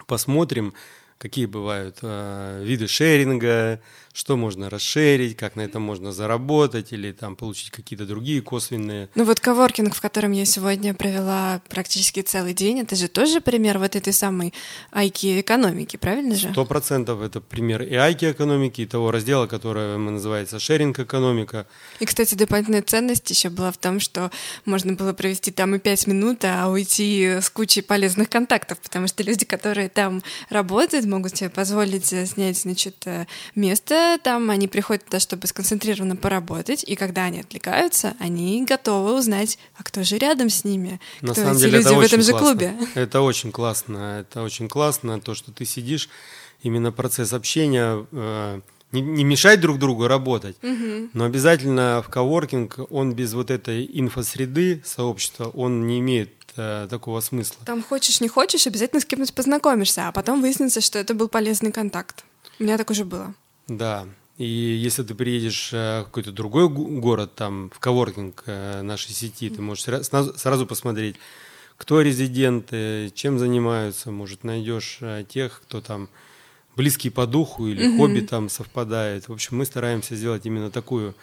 [0.08, 0.74] посмотрим,
[1.22, 3.80] какие бывают э, виды шеринга,
[4.12, 9.08] что можно расширить, как на этом можно заработать или там получить какие-то другие косвенные.
[9.16, 13.78] Ну вот коворкинг, в котором я сегодня провела практически целый день, это же тоже пример
[13.78, 14.54] вот этой самой
[14.92, 16.50] айки экономики, правильно же?
[16.52, 21.68] Сто процентов это пример и айки экономики, и того раздела, который называется шеринг экономика.
[22.00, 24.32] И, кстати, дополнительная ценность еще была в том, что
[24.66, 29.22] можно было провести там и пять минут, а уйти с кучей полезных контактов, потому что
[29.22, 33.06] люди, которые там работают, могут себе позволить снять, значит,
[33.56, 39.60] место там, они приходят туда, чтобы сконцентрированно поработать, и когда они отвлекаются, они готовы узнать,
[39.78, 42.08] а кто же рядом с ними, На кто самом эти деле люди это в очень
[42.08, 42.48] этом же классно.
[42.48, 42.74] клубе.
[42.96, 46.10] Это очень классно, это очень классно, то, что ты сидишь,
[46.64, 50.58] именно процесс общения, э, не, не мешать друг другу работать,
[51.14, 56.30] но обязательно в коворкинг, он без вот этой инфосреды, сообщества, он не имеет
[56.62, 57.58] э, такого смысла.
[57.66, 61.72] Там хочешь, не хочешь, обязательно с кем-нибудь познакомишься, а потом выяснится, что это был полезный
[61.72, 62.24] контакт.
[62.60, 63.34] У меня так уже было.
[63.68, 64.06] Да.
[64.38, 69.50] И если ты приедешь э, в какой-то другой город, там, в коворкинг э, нашей сети,
[69.50, 71.16] ты можешь сра- сразу, сразу посмотреть,
[71.78, 76.10] кто резиденты, чем занимаются, может, найдешь э, тех, кто там
[76.76, 77.98] близкий по духу или Мгм.
[77.98, 79.28] хобби там совпадает.
[79.28, 81.14] В общем, мы стараемся сделать именно такую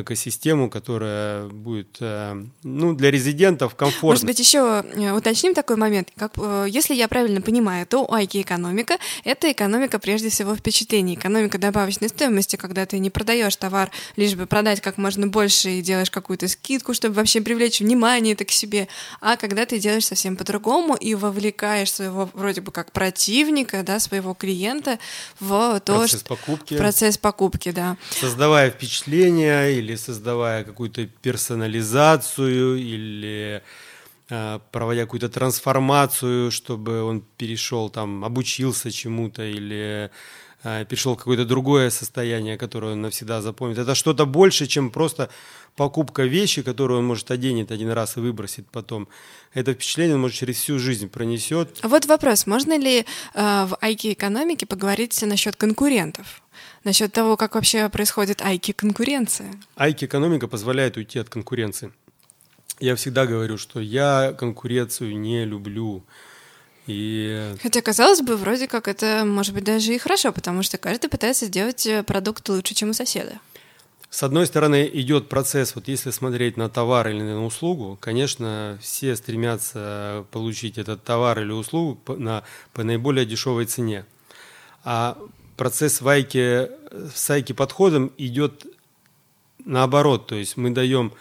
[0.00, 4.08] экосистему, которая будет, э, ну, для резидентов комфортно.
[4.08, 6.08] Может быть, еще э, уточним такой момент.
[6.16, 11.58] Как, э, если я правильно понимаю, то Айки экономика— это экономика прежде всего впечатлений, экономика
[11.58, 16.10] добавочной стоимости, когда ты не продаешь товар, лишь бы продать как можно больше и делаешь
[16.10, 18.88] какую-то скидку, чтобы вообще привлечь внимание это к себе,
[19.20, 24.34] а когда ты делаешь совсем по-другому и вовлекаешь своего вроде бы как противника, да, своего
[24.34, 24.98] клиента
[25.40, 26.28] в то, Процесс что...
[26.28, 26.74] покупки.
[26.74, 27.96] в процесс покупки, да.
[28.10, 33.62] создавая впечатление или создавая какую-то персонализацию или
[34.30, 40.10] э, проводя какую-то трансформацию, чтобы он перешел там, обучился чему-то или
[40.62, 43.78] э, перешел в какое-то другое состояние, которое он навсегда запомнит.
[43.78, 45.28] Это что-то больше, чем просто
[45.76, 49.08] покупка вещи, которую он может оденет один раз и выбросит потом.
[49.52, 51.80] Это впечатление он может через всю жизнь пронесет.
[51.82, 56.42] Вот вопрос, можно ли э, в айки-экономике поговорить насчет конкурентов?
[56.84, 59.54] Насчет того, как вообще происходит айки-конкуренция?
[59.76, 61.92] Айки-экономика позволяет уйти от конкуренции.
[62.78, 66.04] Я всегда говорю, что я конкуренцию не люблю.
[66.86, 71.08] И Хотя, казалось бы, вроде как это может быть даже и хорошо, потому что каждый
[71.08, 73.38] пытается сделать э, продукт лучше, чем у соседа.
[74.10, 79.16] с одной стороны идет процесс, вот если смотреть на товар или на услугу, конечно, все
[79.16, 82.42] стремятся получить этот товар или услугу по, на,
[82.74, 84.04] по наиболее дешевой цене.
[84.84, 85.16] А
[85.56, 86.70] процесс в Айке,
[87.14, 88.66] с Айки подходом идет
[89.64, 91.12] наоборот, то есть мы даем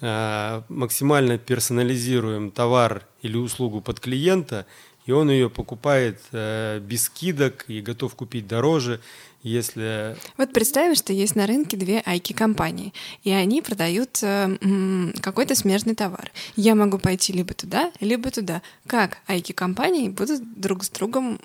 [0.00, 4.66] э, максимально персонализируем товар или услугу под клиента,
[5.04, 9.00] и он ее покупает э, без скидок и готов купить дороже,
[9.42, 12.92] если Вот представим, что есть на рынке две айки-компании,
[13.24, 14.56] и они продают э,
[15.20, 16.30] какой-то смежный товар.
[16.54, 18.62] Я могу пойти либо туда, либо туда.
[18.86, 21.40] Как айки-компании будут друг с другом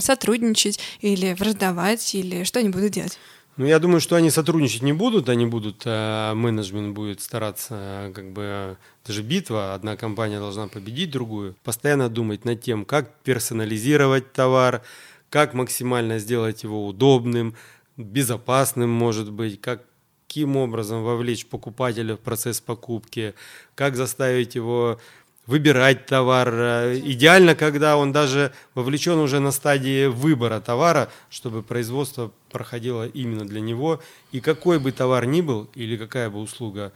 [0.00, 3.18] сотрудничать или враждовать, или что они будут делать?
[3.58, 8.32] Ну, я думаю, что они сотрудничать не будут, они будут, э, менеджмент будет стараться, как
[8.32, 13.12] бы, э, это же битва, одна компания должна победить другую, постоянно думать над тем, как
[13.24, 14.82] персонализировать товар,
[15.28, 17.54] как максимально сделать его удобным,
[17.98, 19.82] безопасным, может быть, как
[20.32, 23.34] каким образом вовлечь покупателя в процесс покупки,
[23.74, 24.98] как заставить его
[25.46, 26.48] выбирать товар.
[26.52, 33.46] Э, Идеально, когда он даже вовлечен уже на стадии выбора товара, чтобы производство проходило именно
[33.46, 34.00] для него.
[34.30, 36.92] И какой бы товар ни был или какая бы услуга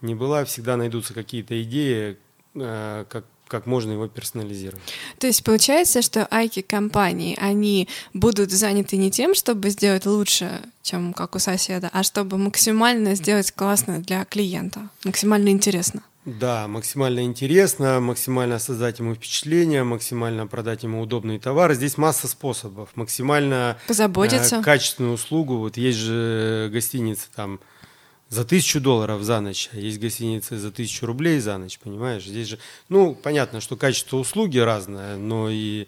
[0.00, 2.18] ни была, всегда найдутся какие-то идеи,
[2.54, 4.82] э, как, как можно его персонализировать.
[5.18, 11.34] То есть получается, что айки-компании, они будут заняты не тем, чтобы сделать лучше, чем как
[11.34, 16.02] у соседа, а чтобы максимально сделать классно для клиента, максимально интересно.
[16.24, 21.74] Да, максимально интересно, максимально создать ему впечатление, максимально продать ему удобный товар.
[21.74, 22.88] Здесь масса способов.
[22.94, 24.56] Максимально Позаботиться.
[24.56, 25.58] э, качественную услугу.
[25.58, 27.60] Вот есть же гостиницы там
[28.28, 32.24] за тысячу долларов за ночь, а есть гостиницы за тысячу рублей за ночь, понимаешь?
[32.24, 32.58] Здесь же,
[32.88, 35.86] ну, понятно, что качество услуги разное, но и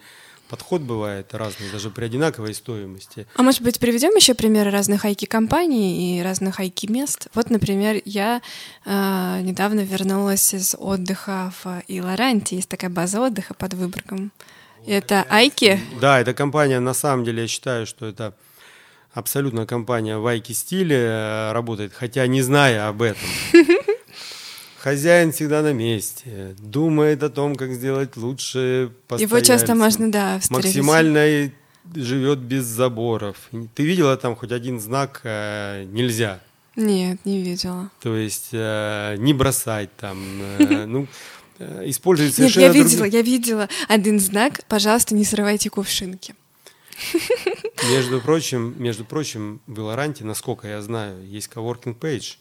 [0.49, 3.27] подход бывает разный, даже при одинаковой стоимости.
[3.35, 7.29] А может быть, приведем еще примеры разных айки-компаний и разных айки-мест?
[7.35, 8.41] Вот, например, я
[8.85, 12.57] э, недавно вернулась из отдыха в Илоранте.
[12.57, 14.33] Есть такая база отдыха под Выборгом.
[14.87, 15.81] Это айки.
[16.01, 18.35] Да, эта компания, на самом деле, я считаю, что это
[19.17, 23.29] абсолютно компания в айки стиле э, работает, хотя не зная об этом.
[24.79, 30.77] Хозяин всегда на месте, думает о том, как сделать лучше Его часто можно, да, встретить.
[30.77, 31.51] Максимально
[31.95, 33.37] живет без заборов.
[33.75, 36.41] Ты видела там хоть один знак э, «нельзя»?
[36.77, 37.91] Нет, не видела.
[38.03, 40.19] То есть э, не бросать там,
[40.87, 41.09] ну,
[41.85, 44.61] использовать Нет, совершенно я другие- видела, я видела один знак.
[44.69, 46.35] Пожалуйста, не срывайте кувшинки.
[47.91, 52.37] Между прочим, между прочим, в Илоранте, насколько я знаю, есть coworking page.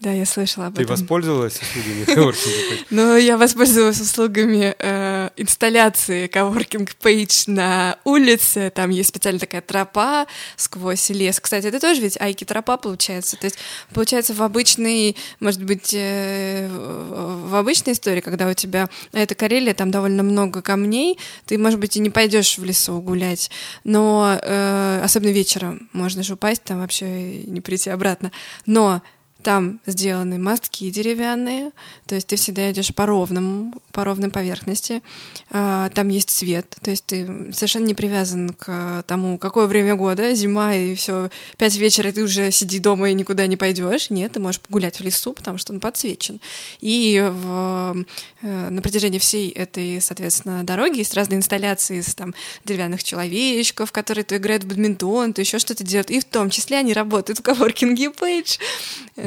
[0.00, 0.96] Да, я слышала об Ты этом.
[0.96, 2.86] воспользовалась услугами coworking page?
[2.90, 10.26] Но я воспользовалась услугами э, инсталляции Coworking Page на улице, там есть специально такая тропа
[10.56, 11.40] сквозь лес.
[11.40, 13.36] Кстати, это тоже ведь айки-тропа получается.
[13.36, 13.58] То есть,
[13.92, 19.90] получается, в обычной, может быть, э, в обычной истории, когда у тебя это Карелия, там
[19.90, 23.50] довольно много камней, ты, может быть, и не пойдешь в лесу гулять,
[23.84, 28.32] но э, особенно вечером можно же упасть, там вообще не прийти обратно.
[28.66, 29.02] Но
[29.44, 31.70] там сделаны мостки деревянные,
[32.06, 35.02] то есть ты всегда идешь по ровному, по ровной поверхности.
[35.50, 40.34] А, там есть свет, то есть ты совершенно не привязан к тому, какое время года,
[40.34, 41.28] зима и все,
[41.58, 44.10] пять вечера ты уже сиди дома и никуда не пойдешь.
[44.10, 46.40] Нет, ты можешь погулять в лесу, потому что он подсвечен.
[46.80, 48.04] И в,
[48.42, 52.34] э, на протяжении всей этой, соответственно, дороги есть разные инсталляции из там
[52.64, 56.10] деревянных человечков, которые то играют в бадминтон, то еще что-то делают.
[56.10, 58.58] И в том числе они работают в коворкинге Page.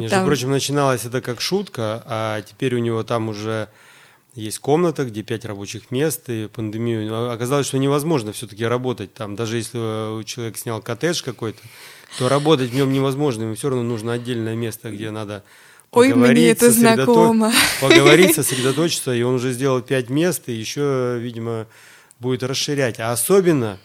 [0.07, 0.25] Между там...
[0.25, 3.67] прочим, начиналось это как шутка, а теперь у него там уже
[4.35, 9.35] есть комната, где пять рабочих мест, и пандемию ну, оказалось, что невозможно все-таки работать там.
[9.35, 11.59] Даже если человек снял коттедж какой-то,
[12.17, 15.43] то работать в нем невозможно, ему все равно нужно отдельное место, где надо
[15.91, 17.51] Ой, мне это знакомо.
[17.81, 21.67] Поговорить, сосредоточиться, и он уже сделал пять мест, и еще, видимо,
[22.19, 22.99] будет расширять.
[22.99, 23.77] А особенно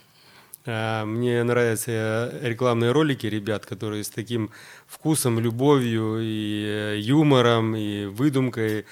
[0.65, 4.51] мне нравятся э, рекламные ролики ребят, которые с таким
[4.87, 8.85] вкусом, любовью и э, юмором и выдумкой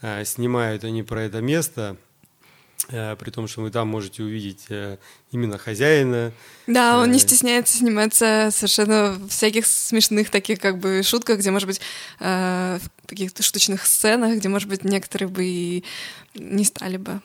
[0.00, 1.96] э, снимают они про это место.
[2.86, 4.68] При том, что вы там можете увидеть
[5.30, 6.32] именно хозяина.
[6.66, 11.82] Да, он не стесняется сниматься совершенно всяких смешных таких как бы шутках, где, может быть,
[12.18, 15.84] в каких-то штучных сценах, где, может быть, некоторые бы и
[16.34, 17.20] не стали бы.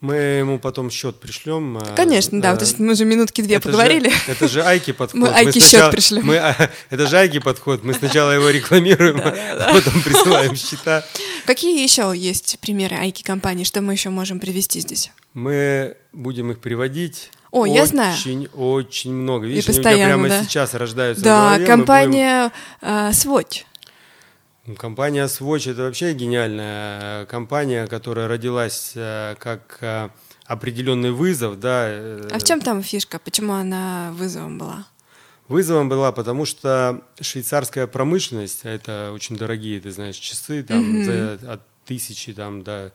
[0.00, 1.76] Мы ему потом счет пришлем.
[1.76, 2.52] А, Конечно, да.
[2.52, 4.08] А, то есть мы уже минутки две это поговорили.
[4.08, 5.20] Же, это же Айки подход.
[5.20, 6.24] Мы Айки счет пришлем.
[6.24, 7.84] Мы, а, это же Айки подход.
[7.84, 11.04] Мы сначала его рекламируем, а потом присылаем счета.
[11.46, 13.64] Какие еще есть примеры Айки компаний?
[13.64, 15.10] Что мы еще можем привести здесь?
[15.34, 17.30] Мы будем их приводить.
[17.50, 18.14] О, очень, я знаю.
[18.14, 19.46] Очень, очень много.
[19.46, 20.44] Видишь, И постоянно, прямо да.
[20.44, 22.94] сейчас рождаются Да, компания будем...
[22.94, 23.64] э, Swatch.
[24.76, 30.08] Компания Swatch это вообще гениальная компания, которая родилась э, как э,
[30.44, 31.86] определенный вызов, да.
[31.88, 33.18] Э, а в чем там фишка?
[33.18, 34.86] Почему она вызовом была?
[35.48, 41.38] Вызовом была, потому что швейцарская промышленность, это очень дорогие, ты знаешь, часы, там mm-hmm.
[41.40, 42.92] за, от тысячи там до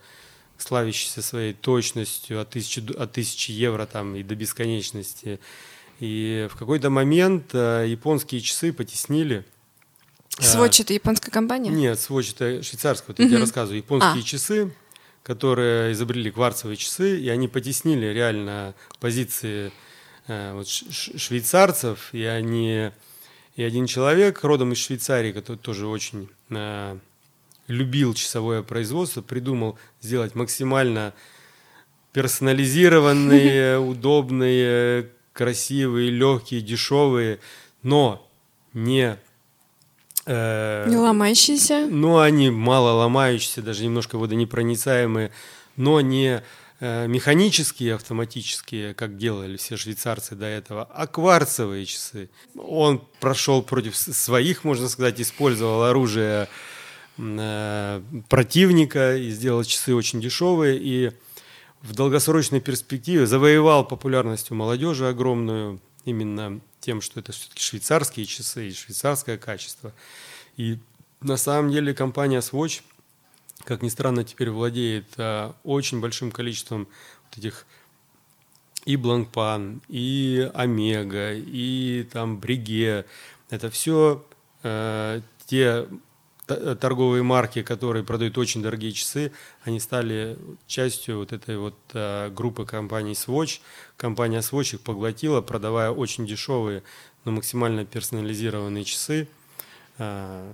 [0.58, 5.40] славящиеся своей точностью, от тысячи, от тысячи евро там и до бесконечности.
[6.00, 9.46] И в какой-то момент японские часы потеснили
[10.40, 11.70] Swatch это японская компания?
[11.70, 13.08] Нет, Swatch это швейцарская.
[13.10, 13.78] Вот я тебе рассказываю.
[13.78, 14.26] Японские а.
[14.26, 14.74] часы,
[15.24, 19.72] которые изобрели кварцевые часы, и они потеснили реально позиции
[20.28, 22.92] э, вот, швейцарцев, и они
[23.56, 26.98] и один человек родом из Швейцарии, который тоже очень э,
[27.68, 31.14] любил часовое производство, придумал сделать максимально
[32.12, 37.40] персонализированные, удобные, красивые, легкие, дешевые,
[37.82, 38.30] но
[38.74, 39.18] не
[40.26, 41.88] Э, не ломающиеся?
[41.88, 45.32] Ну, они мало ломающиеся, даже немножко водонепроницаемые,
[45.76, 46.42] но не
[46.80, 52.30] э, механические, автоматические, как делали все швейцарцы до этого, а кварцевые часы.
[52.58, 56.48] Он прошел против своих, можно сказать, использовал оружие
[57.18, 61.12] э, противника и сделал часы очень дешевые и
[61.84, 68.70] в долгосрочной перспективе завоевал популярность у молодежи огромную именно тем, что это все-таки швейцарские часы
[68.70, 69.92] и швейцарское качество.
[70.56, 70.80] И
[71.22, 72.82] на самом деле компания Swatch,
[73.64, 76.88] как ни странно, теперь владеет а, очень большим количеством
[77.30, 77.66] вот этих
[78.86, 83.06] и Бланкпан, и Омега, и там Бриге.
[83.50, 84.24] Это все
[84.62, 85.88] э, те
[86.46, 89.32] торговые марки, которые продают очень дорогие часы,
[89.64, 90.38] они стали
[90.68, 93.62] частью вот этой вот э, группы компаний Swatch.
[93.98, 96.84] Компания Swatch их поглотила, продавая очень дешевые,
[97.24, 99.28] но максимально персонализированные часы
[99.98, 100.52] э,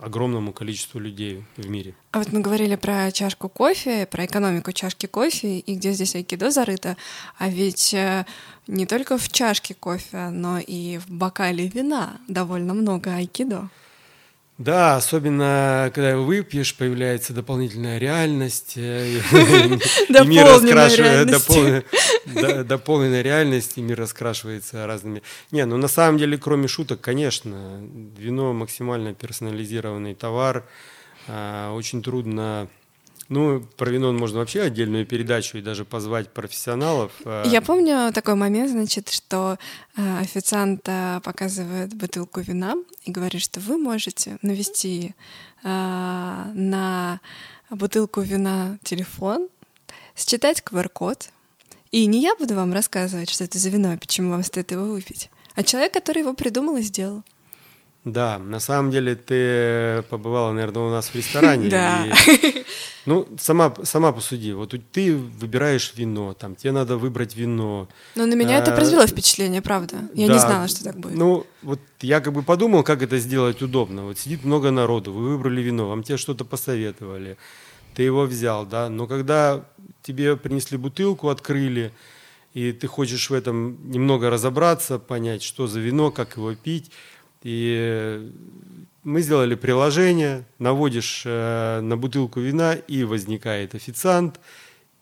[0.00, 1.94] огромному количеству людей в мире.
[2.12, 6.50] А вот мы говорили про чашку кофе, про экономику чашки кофе и где здесь айкидо
[6.50, 6.96] зарыто,
[7.38, 8.24] а ведь э,
[8.66, 13.68] не только в чашке кофе, но и в бокале вина довольно много айкидо.
[14.58, 18.74] Да, особенно когда выпьешь, появляется дополнительная реальность.
[22.64, 25.22] Дополненная реальность, и мир раскрашивается разными.
[25.50, 27.80] Не, ну на самом деле, кроме шуток, конечно,
[28.16, 30.64] вино максимально персонализированный товар.
[31.28, 32.68] А, очень трудно
[33.32, 37.12] ну, про вино можно вообще отдельную передачу и даже позвать профессионалов.
[37.24, 37.44] А.
[37.46, 39.58] Я помню такой момент, значит, что
[39.96, 42.74] э, официант э, показывает бутылку вина
[43.04, 45.14] и говорит, что вы можете навести
[45.62, 47.20] э, на
[47.70, 49.48] бутылку вина телефон,
[50.14, 51.30] считать QR-код.
[51.90, 54.84] И не я буду вам рассказывать, что это за вино и почему вам стоит его
[54.84, 57.22] выпить, а человек, который его придумал и сделал.
[58.04, 61.68] Да, на самом деле ты побывала, наверное, у нас в ресторане.
[61.68, 62.04] Да.
[62.26, 62.64] И,
[63.06, 64.52] ну, сама, сама посуди.
[64.52, 67.88] Вот ты выбираешь вино, там, тебе надо выбрать вино.
[68.16, 70.08] Ну, на меня это А, произвело впечатление, правда.
[70.14, 70.38] Я не да.
[70.40, 71.16] знала, что так будет.
[71.16, 74.02] Ну, вот я как бы подумал, как это сделать удобно.
[74.06, 77.36] Вот сидит много народу, вы выбрали вино, вам тебе что-то посоветовали,
[77.94, 79.64] ты его взял, да, но когда
[80.02, 81.92] тебе принесли бутылку, открыли,
[82.52, 86.90] и ты хочешь в этом немного разобраться, понять, что за вино, как его пить,
[87.42, 88.30] и
[89.04, 94.38] мы сделали приложение, наводишь э, на бутылку вина, и возникает официант,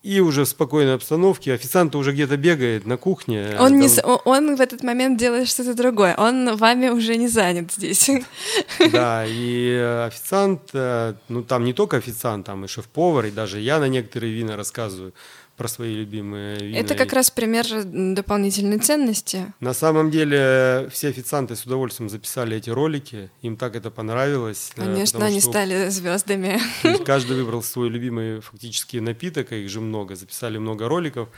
[0.03, 3.55] и уже в спокойной обстановке официант уже где-то бегает на кухне.
[3.61, 6.15] Он, не, там- о- он в этот момент делает что-то другое.
[6.17, 8.11] Он вами уже не занят здесь.
[8.93, 13.61] Да, и э, официант, э, ну там не только официант, там и шеф-повар, и даже
[13.61, 15.13] я на некоторые вина рассказываю
[15.61, 16.79] про свои любимые вина.
[16.79, 19.53] Это как раз пример м, дополнительной ценности.
[19.61, 24.73] На самом деле э, все официанты с удовольствием записали эти ролики, им так это понравилось.
[24.77, 26.63] э, Конечно, потому они что стали звездами.
[27.05, 31.29] Каждый выбрал свой любимый фактически напиток, а их же много, записали много роликов.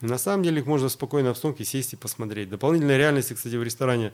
[0.00, 2.50] На самом деле их можно в спокойной обстановке сесть и посмотреть.
[2.50, 4.12] Дополнительной реальности, кстати, в ресторане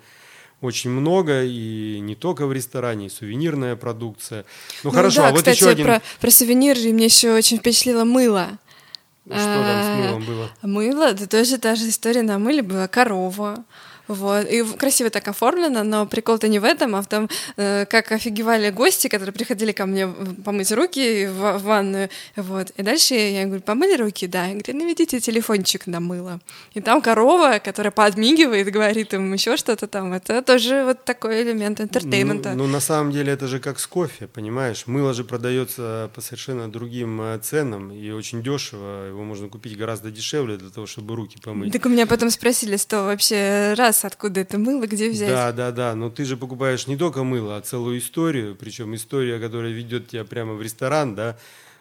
[0.63, 4.47] очень много, и не только в ресторане, и сувенирная продукция.
[4.83, 5.85] Ну, хорошо, да, а вот кстати, еще один...
[5.85, 8.59] про, про сувениры мне еще очень впечатлило мыло.
[9.37, 10.49] Что там с А, мылом было?
[10.63, 13.65] Мыло, это тоже та же история на мыле была корова.
[14.09, 14.47] Вот.
[14.51, 18.71] И красиво так оформлено, но прикол-то не в этом, а в том, э, как офигевали
[18.71, 20.09] гости, которые приходили ко мне
[20.45, 22.09] помыть руки в, в ванную.
[22.37, 22.71] Вот.
[22.71, 24.27] И дальше я говорю, помыли руки?
[24.27, 24.47] Да.
[24.47, 26.41] Я говорю, наведите телефончик на мыло.
[26.75, 30.13] И там корова, которая подмигивает, говорит им еще что-то там.
[30.13, 32.55] Это тоже вот такой элемент entertainment а.
[32.55, 34.85] Ну, ну, на самом деле это же как с кофе, понимаешь?
[34.87, 39.09] Мыло же продается по совершенно другим э, ценам и очень дешево.
[39.09, 41.73] Его можно купить гораздо дешевле для того, чтобы руки помыть.
[41.73, 45.31] Так у меня потом спросили, что вообще раз, откуда это мыло, где взять.
[45.31, 45.95] Да, да, да.
[45.95, 48.57] Но ты же покупаешь не только мыло, а целую историю.
[48.57, 51.39] Причем история, которая ведет тебя прямо в ресторан, да,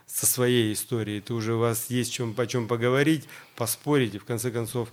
[0.07, 1.21] со своей историей.
[1.21, 4.89] Ты уже у вас есть чем почем поговорить, поспорить, и в конце концов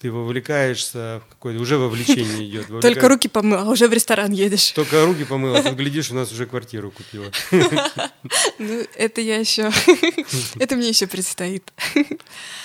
[0.00, 2.66] ты вовлекаешься в какое-то уже вовлечение идет.
[2.80, 4.70] Только Вовлека- руки помыл, а уже в ресторан едешь.
[4.72, 7.30] Только руки помыла, тут глядишь, у нас уже квартиру купила.
[8.58, 9.70] Ну, это я еще.
[10.58, 11.72] Это мне еще предстоит.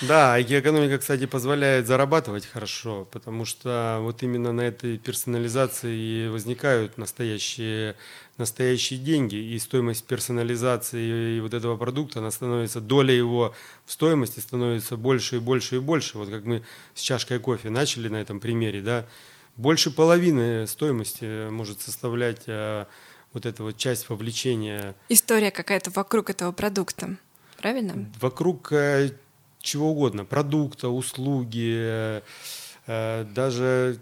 [0.02, 7.94] Да, экономика, кстати, позволяет зарабатывать хорошо, потому что вот именно на этой персонализации возникают настоящие,
[8.38, 13.54] настоящие деньги, и стоимость персонализации и вот этого продукта, она становится, доля его
[13.84, 16.18] в стоимости становится больше и больше и больше.
[16.18, 16.62] Вот как мы
[16.94, 19.06] с чашкой кофе начали на этом примере, да,
[19.56, 22.88] больше половины стоимости может составлять а,
[23.32, 27.16] вот эта вот часть вовлечения История какая-то вокруг этого продукта.
[27.58, 28.10] Правильно?
[28.20, 29.12] вокруг э,
[29.60, 32.20] чего угодно, продукта, услуги,
[32.86, 33.98] э, даже,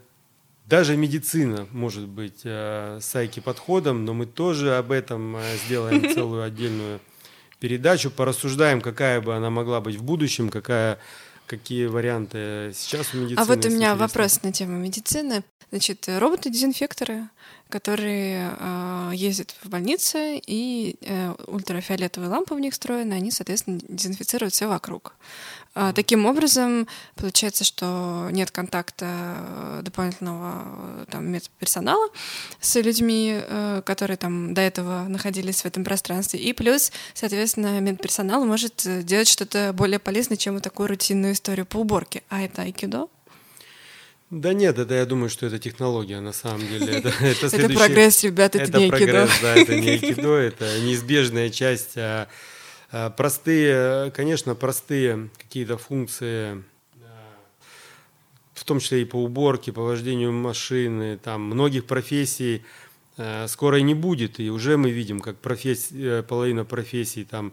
[0.67, 6.11] даже медицина может быть э, с Айки подходом, но мы тоже об этом э, сделаем
[6.15, 7.01] целую отдельную
[7.59, 10.99] передачу, порассуждаем, какая бы она могла быть в будущем, какая,
[11.47, 13.41] какие варианты сейчас у медицины.
[13.41, 15.45] А вот у меня вопрос на тему медицины.
[15.71, 17.29] Значит, роботы-дезинфекторы,
[17.71, 24.53] которые э, ездят в больницы, и э, ультрафиолетовые лампы в них встроены, они, соответственно, дезинфицируют
[24.53, 25.15] все вокруг.
[25.75, 32.09] А, таким образом, получается, что нет контакта э, дополнительного э, там, медперсонала
[32.61, 36.41] с людьми, э, которые там до этого находились в этом пространстве.
[36.41, 41.79] И плюс, соответственно, медперсонал может делать что-то более полезное, чем вот такую рутинную историю по
[41.79, 42.23] уборке.
[42.29, 43.09] А это айкидо?
[44.29, 46.99] Да нет, это я думаю, что это технология на самом деле.
[46.99, 49.12] Это, это, Это прогресс, ребят, это, это не айкидо.
[49.12, 51.97] прогресс, да, это не айкидо, это неизбежная часть.
[52.93, 56.62] А, Простые, конечно, простые какие-то функции,
[57.03, 57.09] а,
[58.55, 62.62] в том числе и по уборке, по вождению машины, там многих профессий
[63.47, 67.53] скоро и не будет, и уже мы видим, как профессия, половина профессий там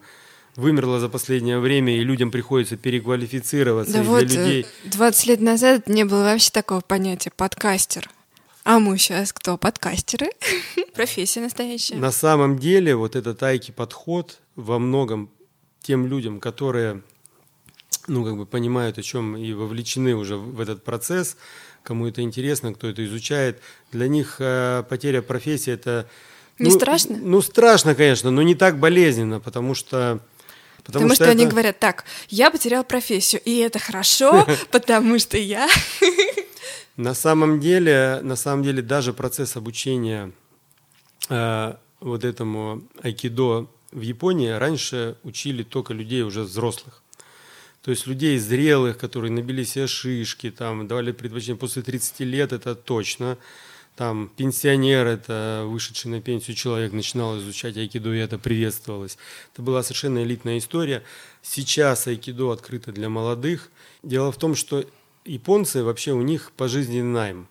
[0.55, 4.65] вымерла за последнее время, и людям приходится переквалифицироваться, Да вот, людей...
[4.85, 8.09] э, 20 лет назад не было вообще такого понятия подкастер.
[8.69, 9.57] А мы сейчас кто?
[9.57, 10.29] Подкастеры?
[10.93, 11.95] Профессия настоящая.
[11.95, 15.31] На самом деле вот этот айки подход во многом
[15.81, 17.01] тем людям, которые
[18.05, 21.35] ну, как бы понимают, о чем и вовлечены уже в этот процесс,
[21.81, 23.59] кому это интересно, кто это изучает,
[23.91, 26.07] для них э, потеря профессии это...
[26.59, 27.17] Не ну, страшно?
[27.19, 30.19] Ну, страшно, конечно, но не так болезненно, потому что...
[30.83, 35.67] Потому, что, они это- говорят, так, я потерял профессию, и это хорошо, потому что я...
[36.99, 40.33] На самом деле, на самом деле даже процесс обучения
[41.29, 47.01] э, вот этому айкидо в Японии раньше учили только людей уже взрослых.
[47.83, 52.75] То есть людей зрелых, которые набили себе шишки, там, давали предпочтение после 30 лет, это
[52.75, 53.37] точно.
[53.95, 59.17] Там пенсионер, это вышедший на пенсию человек, начинал изучать айкидо, и это приветствовалось.
[59.53, 61.03] Это была совершенно элитная история.
[61.43, 63.71] Сейчас айкидо открыто для молодых.
[64.03, 64.83] Дело в том, что
[65.29, 67.47] японцы вообще у них пожизненный найм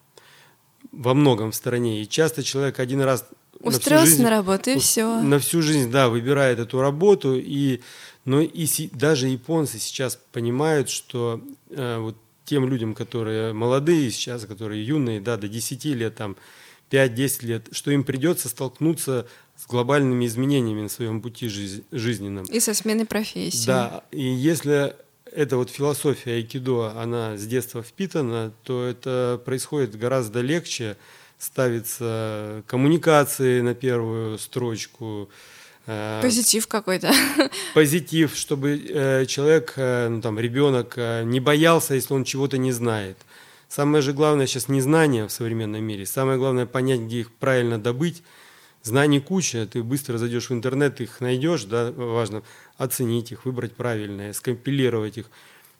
[0.92, 2.02] во многом в стране.
[2.02, 3.24] И часто человек один раз
[3.60, 5.20] Устроился на, жизнь, на работу, и все.
[5.20, 7.34] На всю жизнь, да, выбирает эту работу.
[7.36, 7.80] И,
[8.24, 14.46] но и си, даже японцы сейчас понимают, что э, вот тем людям, которые молодые сейчас,
[14.46, 16.36] которые юные, да, до 10 лет, там,
[16.90, 19.26] 5-10 лет, что им придется столкнуться
[19.56, 22.44] с глобальными изменениями на своем пути жиз- жизненном.
[22.46, 23.66] И со сменой профессии.
[23.66, 24.94] Да, и если
[25.38, 30.96] эта вот философия айкидо, она с детства впитана, то это происходит гораздо легче,
[31.38, 35.28] ставится коммуникации на первую строчку.
[35.86, 37.12] Э, позитив какой-то.
[37.74, 43.16] Позитив, чтобы э, человек, э, ну там ребенок не боялся, если он чего-то не знает.
[43.68, 46.04] Самое же главное сейчас не знание в современном мире.
[46.04, 48.24] Самое главное понять, где их правильно добыть.
[48.82, 52.42] Знаний куча, ты быстро зайдешь в интернет, их найдешь, да, важно
[52.76, 55.30] оценить их, выбрать правильное, скомпилировать их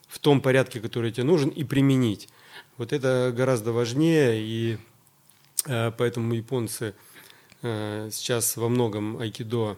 [0.09, 2.29] в том порядке, который тебе нужен, и применить.
[2.77, 4.79] Вот это гораздо важнее, и
[5.69, 6.95] Э, поэтому японцы
[7.63, 9.77] э, сейчас во многом айкидо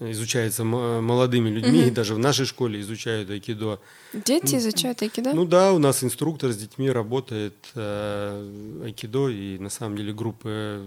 [0.00, 1.90] изучается молодыми людьми, угу.
[1.94, 3.80] даже в нашей школе изучают айкидо.
[4.12, 5.32] Дети изучают айкидо?
[5.32, 10.86] Ну да, у нас инструктор с детьми работает э, айкидо, и на самом деле группы...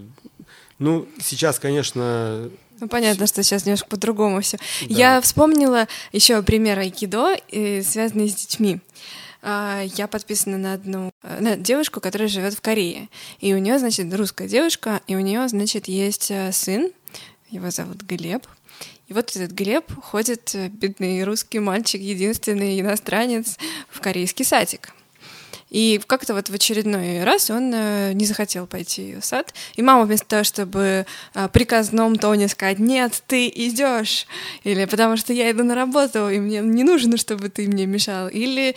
[0.78, 2.50] Ну, сейчас, конечно...
[2.80, 4.58] Ну, понятно, что сейчас немножко по-другому все.
[4.80, 4.86] Да.
[4.88, 8.80] Я вспомнила еще пример айкидо, связанный с детьми.
[9.46, 13.10] А, я подписана на одну э, на девушку, которая живет в Корее.
[13.40, 16.90] И у нее, значит, русская девушка, и у нее, значит, есть э, сын,
[17.50, 18.46] его зовут Глеб.
[19.08, 23.58] И вот этот Глеб ходит, э, бедный русский мальчик, единственный иностранец,
[23.90, 24.92] в корейский садик.
[25.70, 29.52] И как-то вот в очередной раз он э, не захотел пойти в сад.
[29.74, 34.26] И мама вместо того, чтобы э, приказном тоне сказать «нет, ты идешь»,
[34.62, 38.28] или «потому что я иду на работу, и мне не нужно, чтобы ты мне мешал»,
[38.28, 38.76] или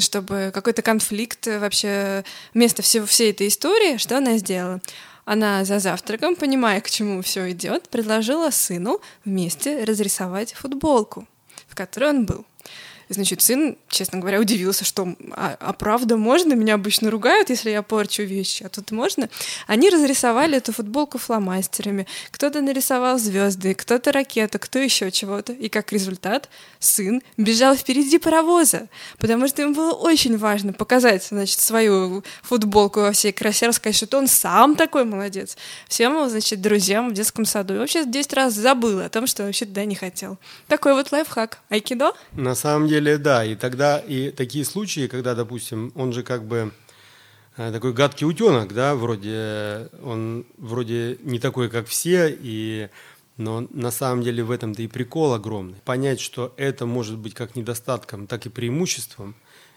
[0.00, 4.80] чтобы какой-то конфликт вообще вместо всего всей этой истории, что она сделала?
[5.24, 11.26] Она за завтраком, понимая, к чему все идет, предложила сыну вместе разрисовать футболку,
[11.68, 12.44] в которой он был.
[13.12, 16.54] Значит, сын, честно говоря, удивился, что а, а правда можно?
[16.54, 19.28] Меня обычно ругают, если я порчу вещи, а тут можно.
[19.66, 22.06] Они разрисовали эту футболку фломастерами.
[22.30, 25.52] Кто-то нарисовал звезды, кто-то ракету, кто еще чего-то.
[25.52, 26.48] И как результат
[26.78, 28.88] сын бежал впереди паровоза,
[29.18, 34.18] потому что ему было очень важно показать, значит, свою футболку во всей красе, рассказать, что
[34.18, 35.56] он сам такой молодец.
[35.88, 37.74] Всем, значит, друзьям в детском саду.
[37.74, 40.38] И вообще 10 раз забыл о том, что вообще туда не хотел.
[40.68, 41.58] Такой вот лайфхак.
[41.68, 42.12] Айкидо?
[42.32, 43.44] На самом деле деле, да.
[43.44, 46.72] И тогда и такие случаи, когда, допустим, он же как бы
[47.56, 52.88] э, такой гадкий утенок, да, вроде он вроде не такой, как все, и
[53.38, 55.78] но на самом деле в этом-то и прикол огромный.
[55.84, 59.34] Понять, что это может быть как недостатком, так и преимуществом,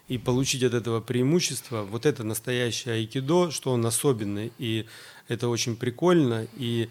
[0.08, 4.86] и получить от этого преимущества, вот это настоящее айкидо, что он особенный, и
[5.28, 6.90] это очень прикольно, и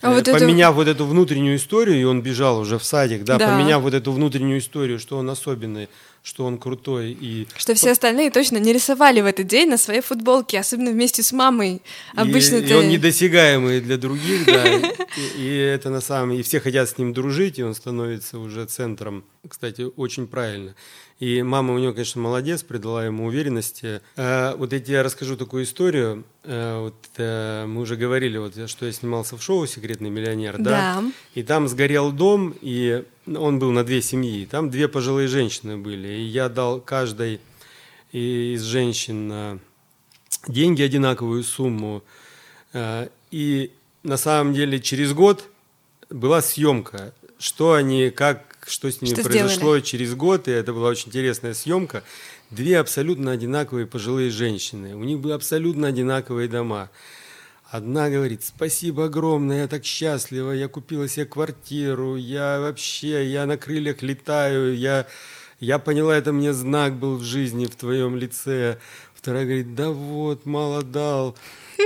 [0.00, 0.76] а вот поменяв это...
[0.76, 4.12] вот эту внутреннюю историю, и он бежал уже в садик, да, да, поменяв вот эту
[4.12, 5.88] внутреннюю историю, что он особенный,
[6.22, 7.16] что он крутой.
[7.20, 7.48] И...
[7.56, 11.32] Что все остальные точно не рисовали в этот день на своей футболке, особенно вместе с
[11.32, 11.82] мамой.
[12.14, 12.70] Обычно и, ты...
[12.70, 14.64] и он недосягаемый для других, да.
[15.16, 18.66] И, и это на самом и все хотят с ним дружить, и он становится уже
[18.66, 19.24] центром.
[19.46, 20.74] Кстати, очень правильно.
[21.20, 24.00] И мама у него, конечно, молодец, придала ему уверенности.
[24.16, 26.24] А, вот я тебе расскажу такую историю.
[26.44, 31.00] А, вот, а, мы уже говорили, вот, что я снимался в шоу «Секретный миллионер», да?
[31.00, 31.04] Да.
[31.34, 34.46] И там сгорел дом, и он был на две семьи.
[34.46, 36.08] Там две пожилые женщины были.
[36.08, 37.40] И я дал каждой
[38.12, 39.60] из женщин
[40.46, 42.02] деньги, одинаковую сумму.
[43.30, 43.72] И
[44.02, 45.44] на самом деле через год
[46.10, 49.80] была съемка, что они, как что с ними что произошло сделали?
[49.80, 52.02] через год, и это была очень интересная съемка.
[52.50, 54.94] Две абсолютно одинаковые пожилые женщины.
[54.96, 56.90] У них были абсолютно одинаковые дома.
[57.70, 63.58] Одна говорит, спасибо огромное, я так счастлива, я купила себе квартиру, я вообще, я на
[63.58, 65.06] крыльях летаю, я,
[65.60, 68.78] я поняла, это мне знак был в жизни в твоем лице.
[69.18, 71.36] Вторая говорит, да вот, мало дал.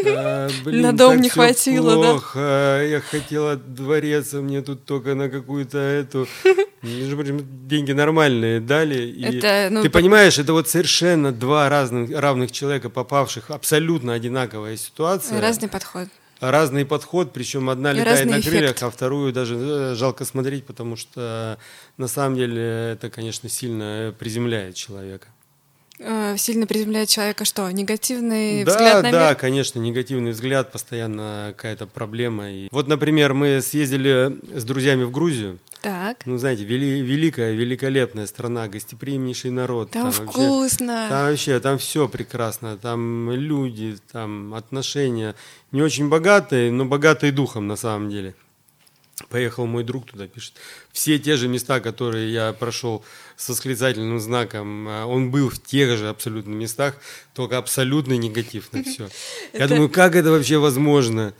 [0.07, 2.39] А, блин, на дом не хватило, плохо.
[2.39, 2.83] да?
[2.83, 6.29] Я хотела дворец, а мне тут только на какую-то эту...
[6.83, 9.07] Между прочим, деньги нормальные дали.
[9.07, 10.01] И это, ну, ты по...
[10.01, 15.41] понимаешь, это вот совершенно два разных равных человека, попавших в абсолютно одинаковая ситуация.
[15.41, 16.09] Разный подход.
[16.41, 18.83] разный подход, причем одна И летает на крыльях, эффект.
[18.83, 21.57] а вторую даже э, жалко смотреть, потому что
[21.97, 25.29] на самом деле это, конечно, сильно приземляет человека.
[26.05, 27.71] Э, Сильно приземляет человека что?
[27.71, 29.37] Негативный да, взгляд на да, мир?
[29.37, 32.51] конечно, негативный взгляд, постоянно какая-то проблема.
[32.51, 35.59] И вот, например, мы съездили с друзьями в Грузию.
[35.81, 36.19] Так.
[36.27, 39.91] Ну, знаете, вели- великая, великолепная страна, гостеприимнейший народ.
[39.91, 41.07] Там, вообще- вкусно.
[41.09, 42.77] Там вообще, там все прекрасно.
[42.77, 45.35] Там люди, там отношения.
[45.73, 48.35] Не очень богатые, но богатые духом на самом деле.
[49.29, 50.55] Поехал мой друг туда, пишет.
[50.91, 53.05] Все те же места, которые я прошел
[53.37, 56.97] с восклицательным знаком, а, он был в тех же абсолютно местах,
[57.35, 59.09] только абсолютный негатив на все.
[59.53, 61.35] Я думаю, как это вообще возможно?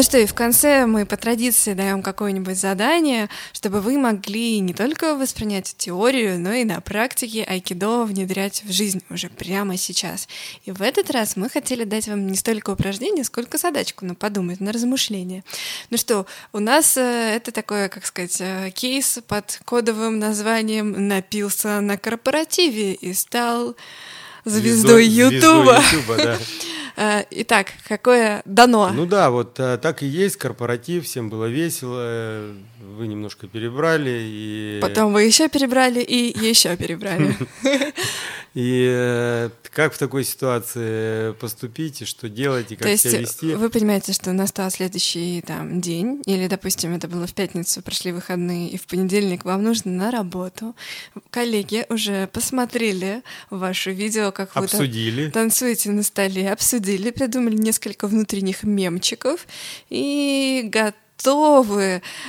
[0.00, 4.72] Ну что, и в конце мы по традиции даем какое-нибудь задание, чтобы вы могли не
[4.72, 10.26] только воспринять теорию, но и на практике айкидо внедрять в жизнь уже прямо сейчас.
[10.64, 14.58] И в этот раз мы хотели дать вам не столько упражнение, сколько задачку на подумать,
[14.60, 15.44] на размышление.
[15.90, 16.24] Ну что,
[16.54, 22.94] у нас э, это такое, как сказать, э, кейс под кодовым названием «Напился на корпоративе
[22.94, 23.76] и стал
[24.46, 25.82] звездой Звездой- Ютуба».
[25.82, 26.38] звездой Ютуба, да.
[27.00, 28.90] Э, Итак, какое дано?
[28.92, 32.44] Ну да, вот э, так и есть, корпоратив, всем было весело,
[32.80, 37.36] вы немножко перебрали, и, Потом вы еще перебрали и еще перебрали.
[38.54, 43.54] и э, как в такой ситуации поступить, и что делать, и как себя вести.
[43.54, 48.70] вы понимаете, что настал следующий там день, или, допустим, это было в пятницу, прошли выходные,
[48.70, 50.74] и в понедельник вам нужно на работу.
[51.30, 55.30] Коллеги уже посмотрели ваше видео, как вы Обсудили.
[55.30, 59.46] танцуете на столе, обсудили, придумали несколько внутренних мемчиков
[59.90, 60.94] и готовы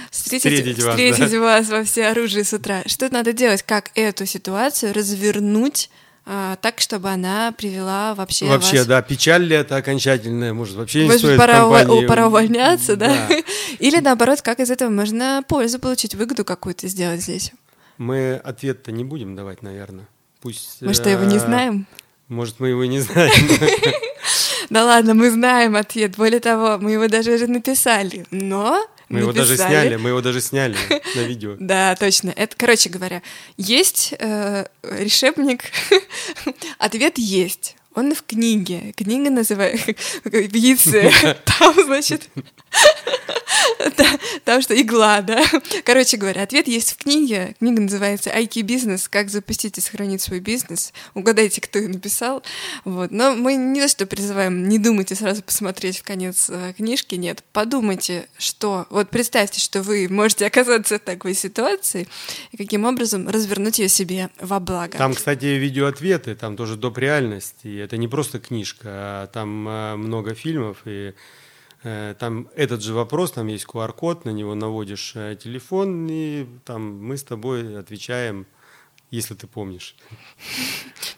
[0.10, 1.40] встретить, Встретить вас, встретить да.
[1.40, 2.84] вас во все оружие с утра.
[2.86, 3.64] Что надо делать?
[3.64, 5.90] Как эту ситуацию развернуть
[6.26, 8.88] а, так, чтобы она привела вообще, Вообще, вас...
[8.88, 12.06] да, печаль ли это окончательная, может, вообще не Может, стоит пора, компании.
[12.06, 13.28] пора увольняться, да?
[13.28, 13.36] Да.
[13.80, 17.52] Или наоборот, как из этого можно пользу получить, выгоду какую-то сделать здесь?
[17.98, 20.08] Мы ответ-то не будем давать, наверное.
[20.42, 20.78] Пусть.
[20.82, 21.88] Мы что, его не э, знаем?
[22.28, 23.32] Может, мы его не знаем.
[24.72, 26.16] Да ладно, мы знаем ответ.
[26.16, 28.26] Более того, мы его даже написали.
[28.32, 30.78] Но Мы его даже сняли, мы его даже сняли
[31.16, 31.58] на видео.
[31.60, 32.30] Да, точно.
[32.34, 33.22] Это, короче говоря,
[33.58, 35.66] есть э, решебник.
[36.78, 37.76] Ответ есть.
[37.94, 38.94] Он в книге.
[38.96, 41.12] Книга называется в яйце.
[41.46, 42.30] Там, значит,
[43.96, 45.44] та- там что, игла, да?
[45.84, 47.56] Короче говоря, ответ есть в книге.
[47.60, 49.08] Книга называется «Айки бизнес.
[49.08, 50.94] Как запустить и сохранить свой бизнес».
[51.14, 52.44] Угадайте, кто ее написал.
[52.86, 53.12] Вот.
[53.12, 57.16] Но мы не то, что призываем не думайте сразу посмотреть в конец э, книжки.
[57.16, 58.86] Нет, подумайте, что...
[58.90, 62.08] Вот представьте, что вы можете оказаться в такой ситуации,
[62.52, 64.98] и каким образом развернуть ее себе во благо.
[64.98, 66.98] Там, кстати, видеоответы, там тоже доп.
[66.98, 67.56] реальность.
[67.82, 70.78] Это не просто книжка, а там э, много фильмов.
[70.86, 71.14] И
[71.84, 77.04] э, там этот же вопрос, там есть QR-код, на него наводишь э, телефон, и там
[77.04, 78.46] мы с тобой отвечаем,
[79.10, 79.96] если ты помнишь.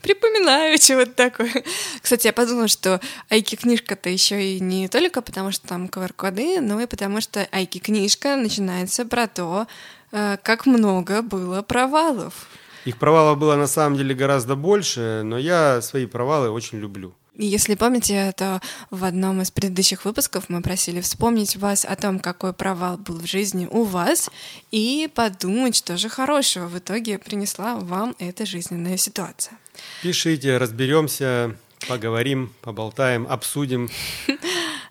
[0.01, 1.63] Припоминаю чего-то такое.
[2.01, 2.99] Кстати, я подумала, что
[3.29, 9.05] Айки-книжка-то еще и не только потому, что там QR-коды, но и потому, что Айки-книжка начинается
[9.05, 9.67] про то,
[10.11, 12.47] как много было провалов.
[12.85, 17.13] Их провалов было на самом деле гораздо больше, но я свои провалы очень люблю.
[17.35, 18.61] Если помните, то
[18.91, 23.25] в одном из предыдущих выпусков мы просили вспомнить вас о том, какой провал был в
[23.25, 24.29] жизни у вас,
[24.69, 29.57] и подумать, что же хорошего в итоге принесла вам эта жизненная ситуация.
[30.03, 31.55] Пишите, разберемся,
[31.87, 33.89] поговорим, поболтаем, обсудим.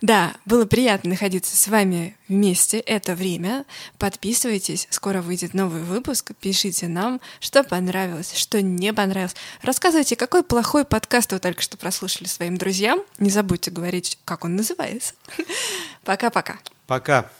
[0.02, 3.64] Да, было приятно находиться с вами вместе это время.
[3.98, 6.32] Подписывайтесь, скоро выйдет новый выпуск.
[6.40, 9.36] Пишите нам, что понравилось, что не понравилось.
[9.62, 13.00] Рассказывайте, какой плохой подкаст вы только что прослушали своим друзьям.
[13.18, 15.14] Не забудьте говорить, как он называется.
[16.04, 16.58] Пока-пока.
[16.88, 17.30] Пока.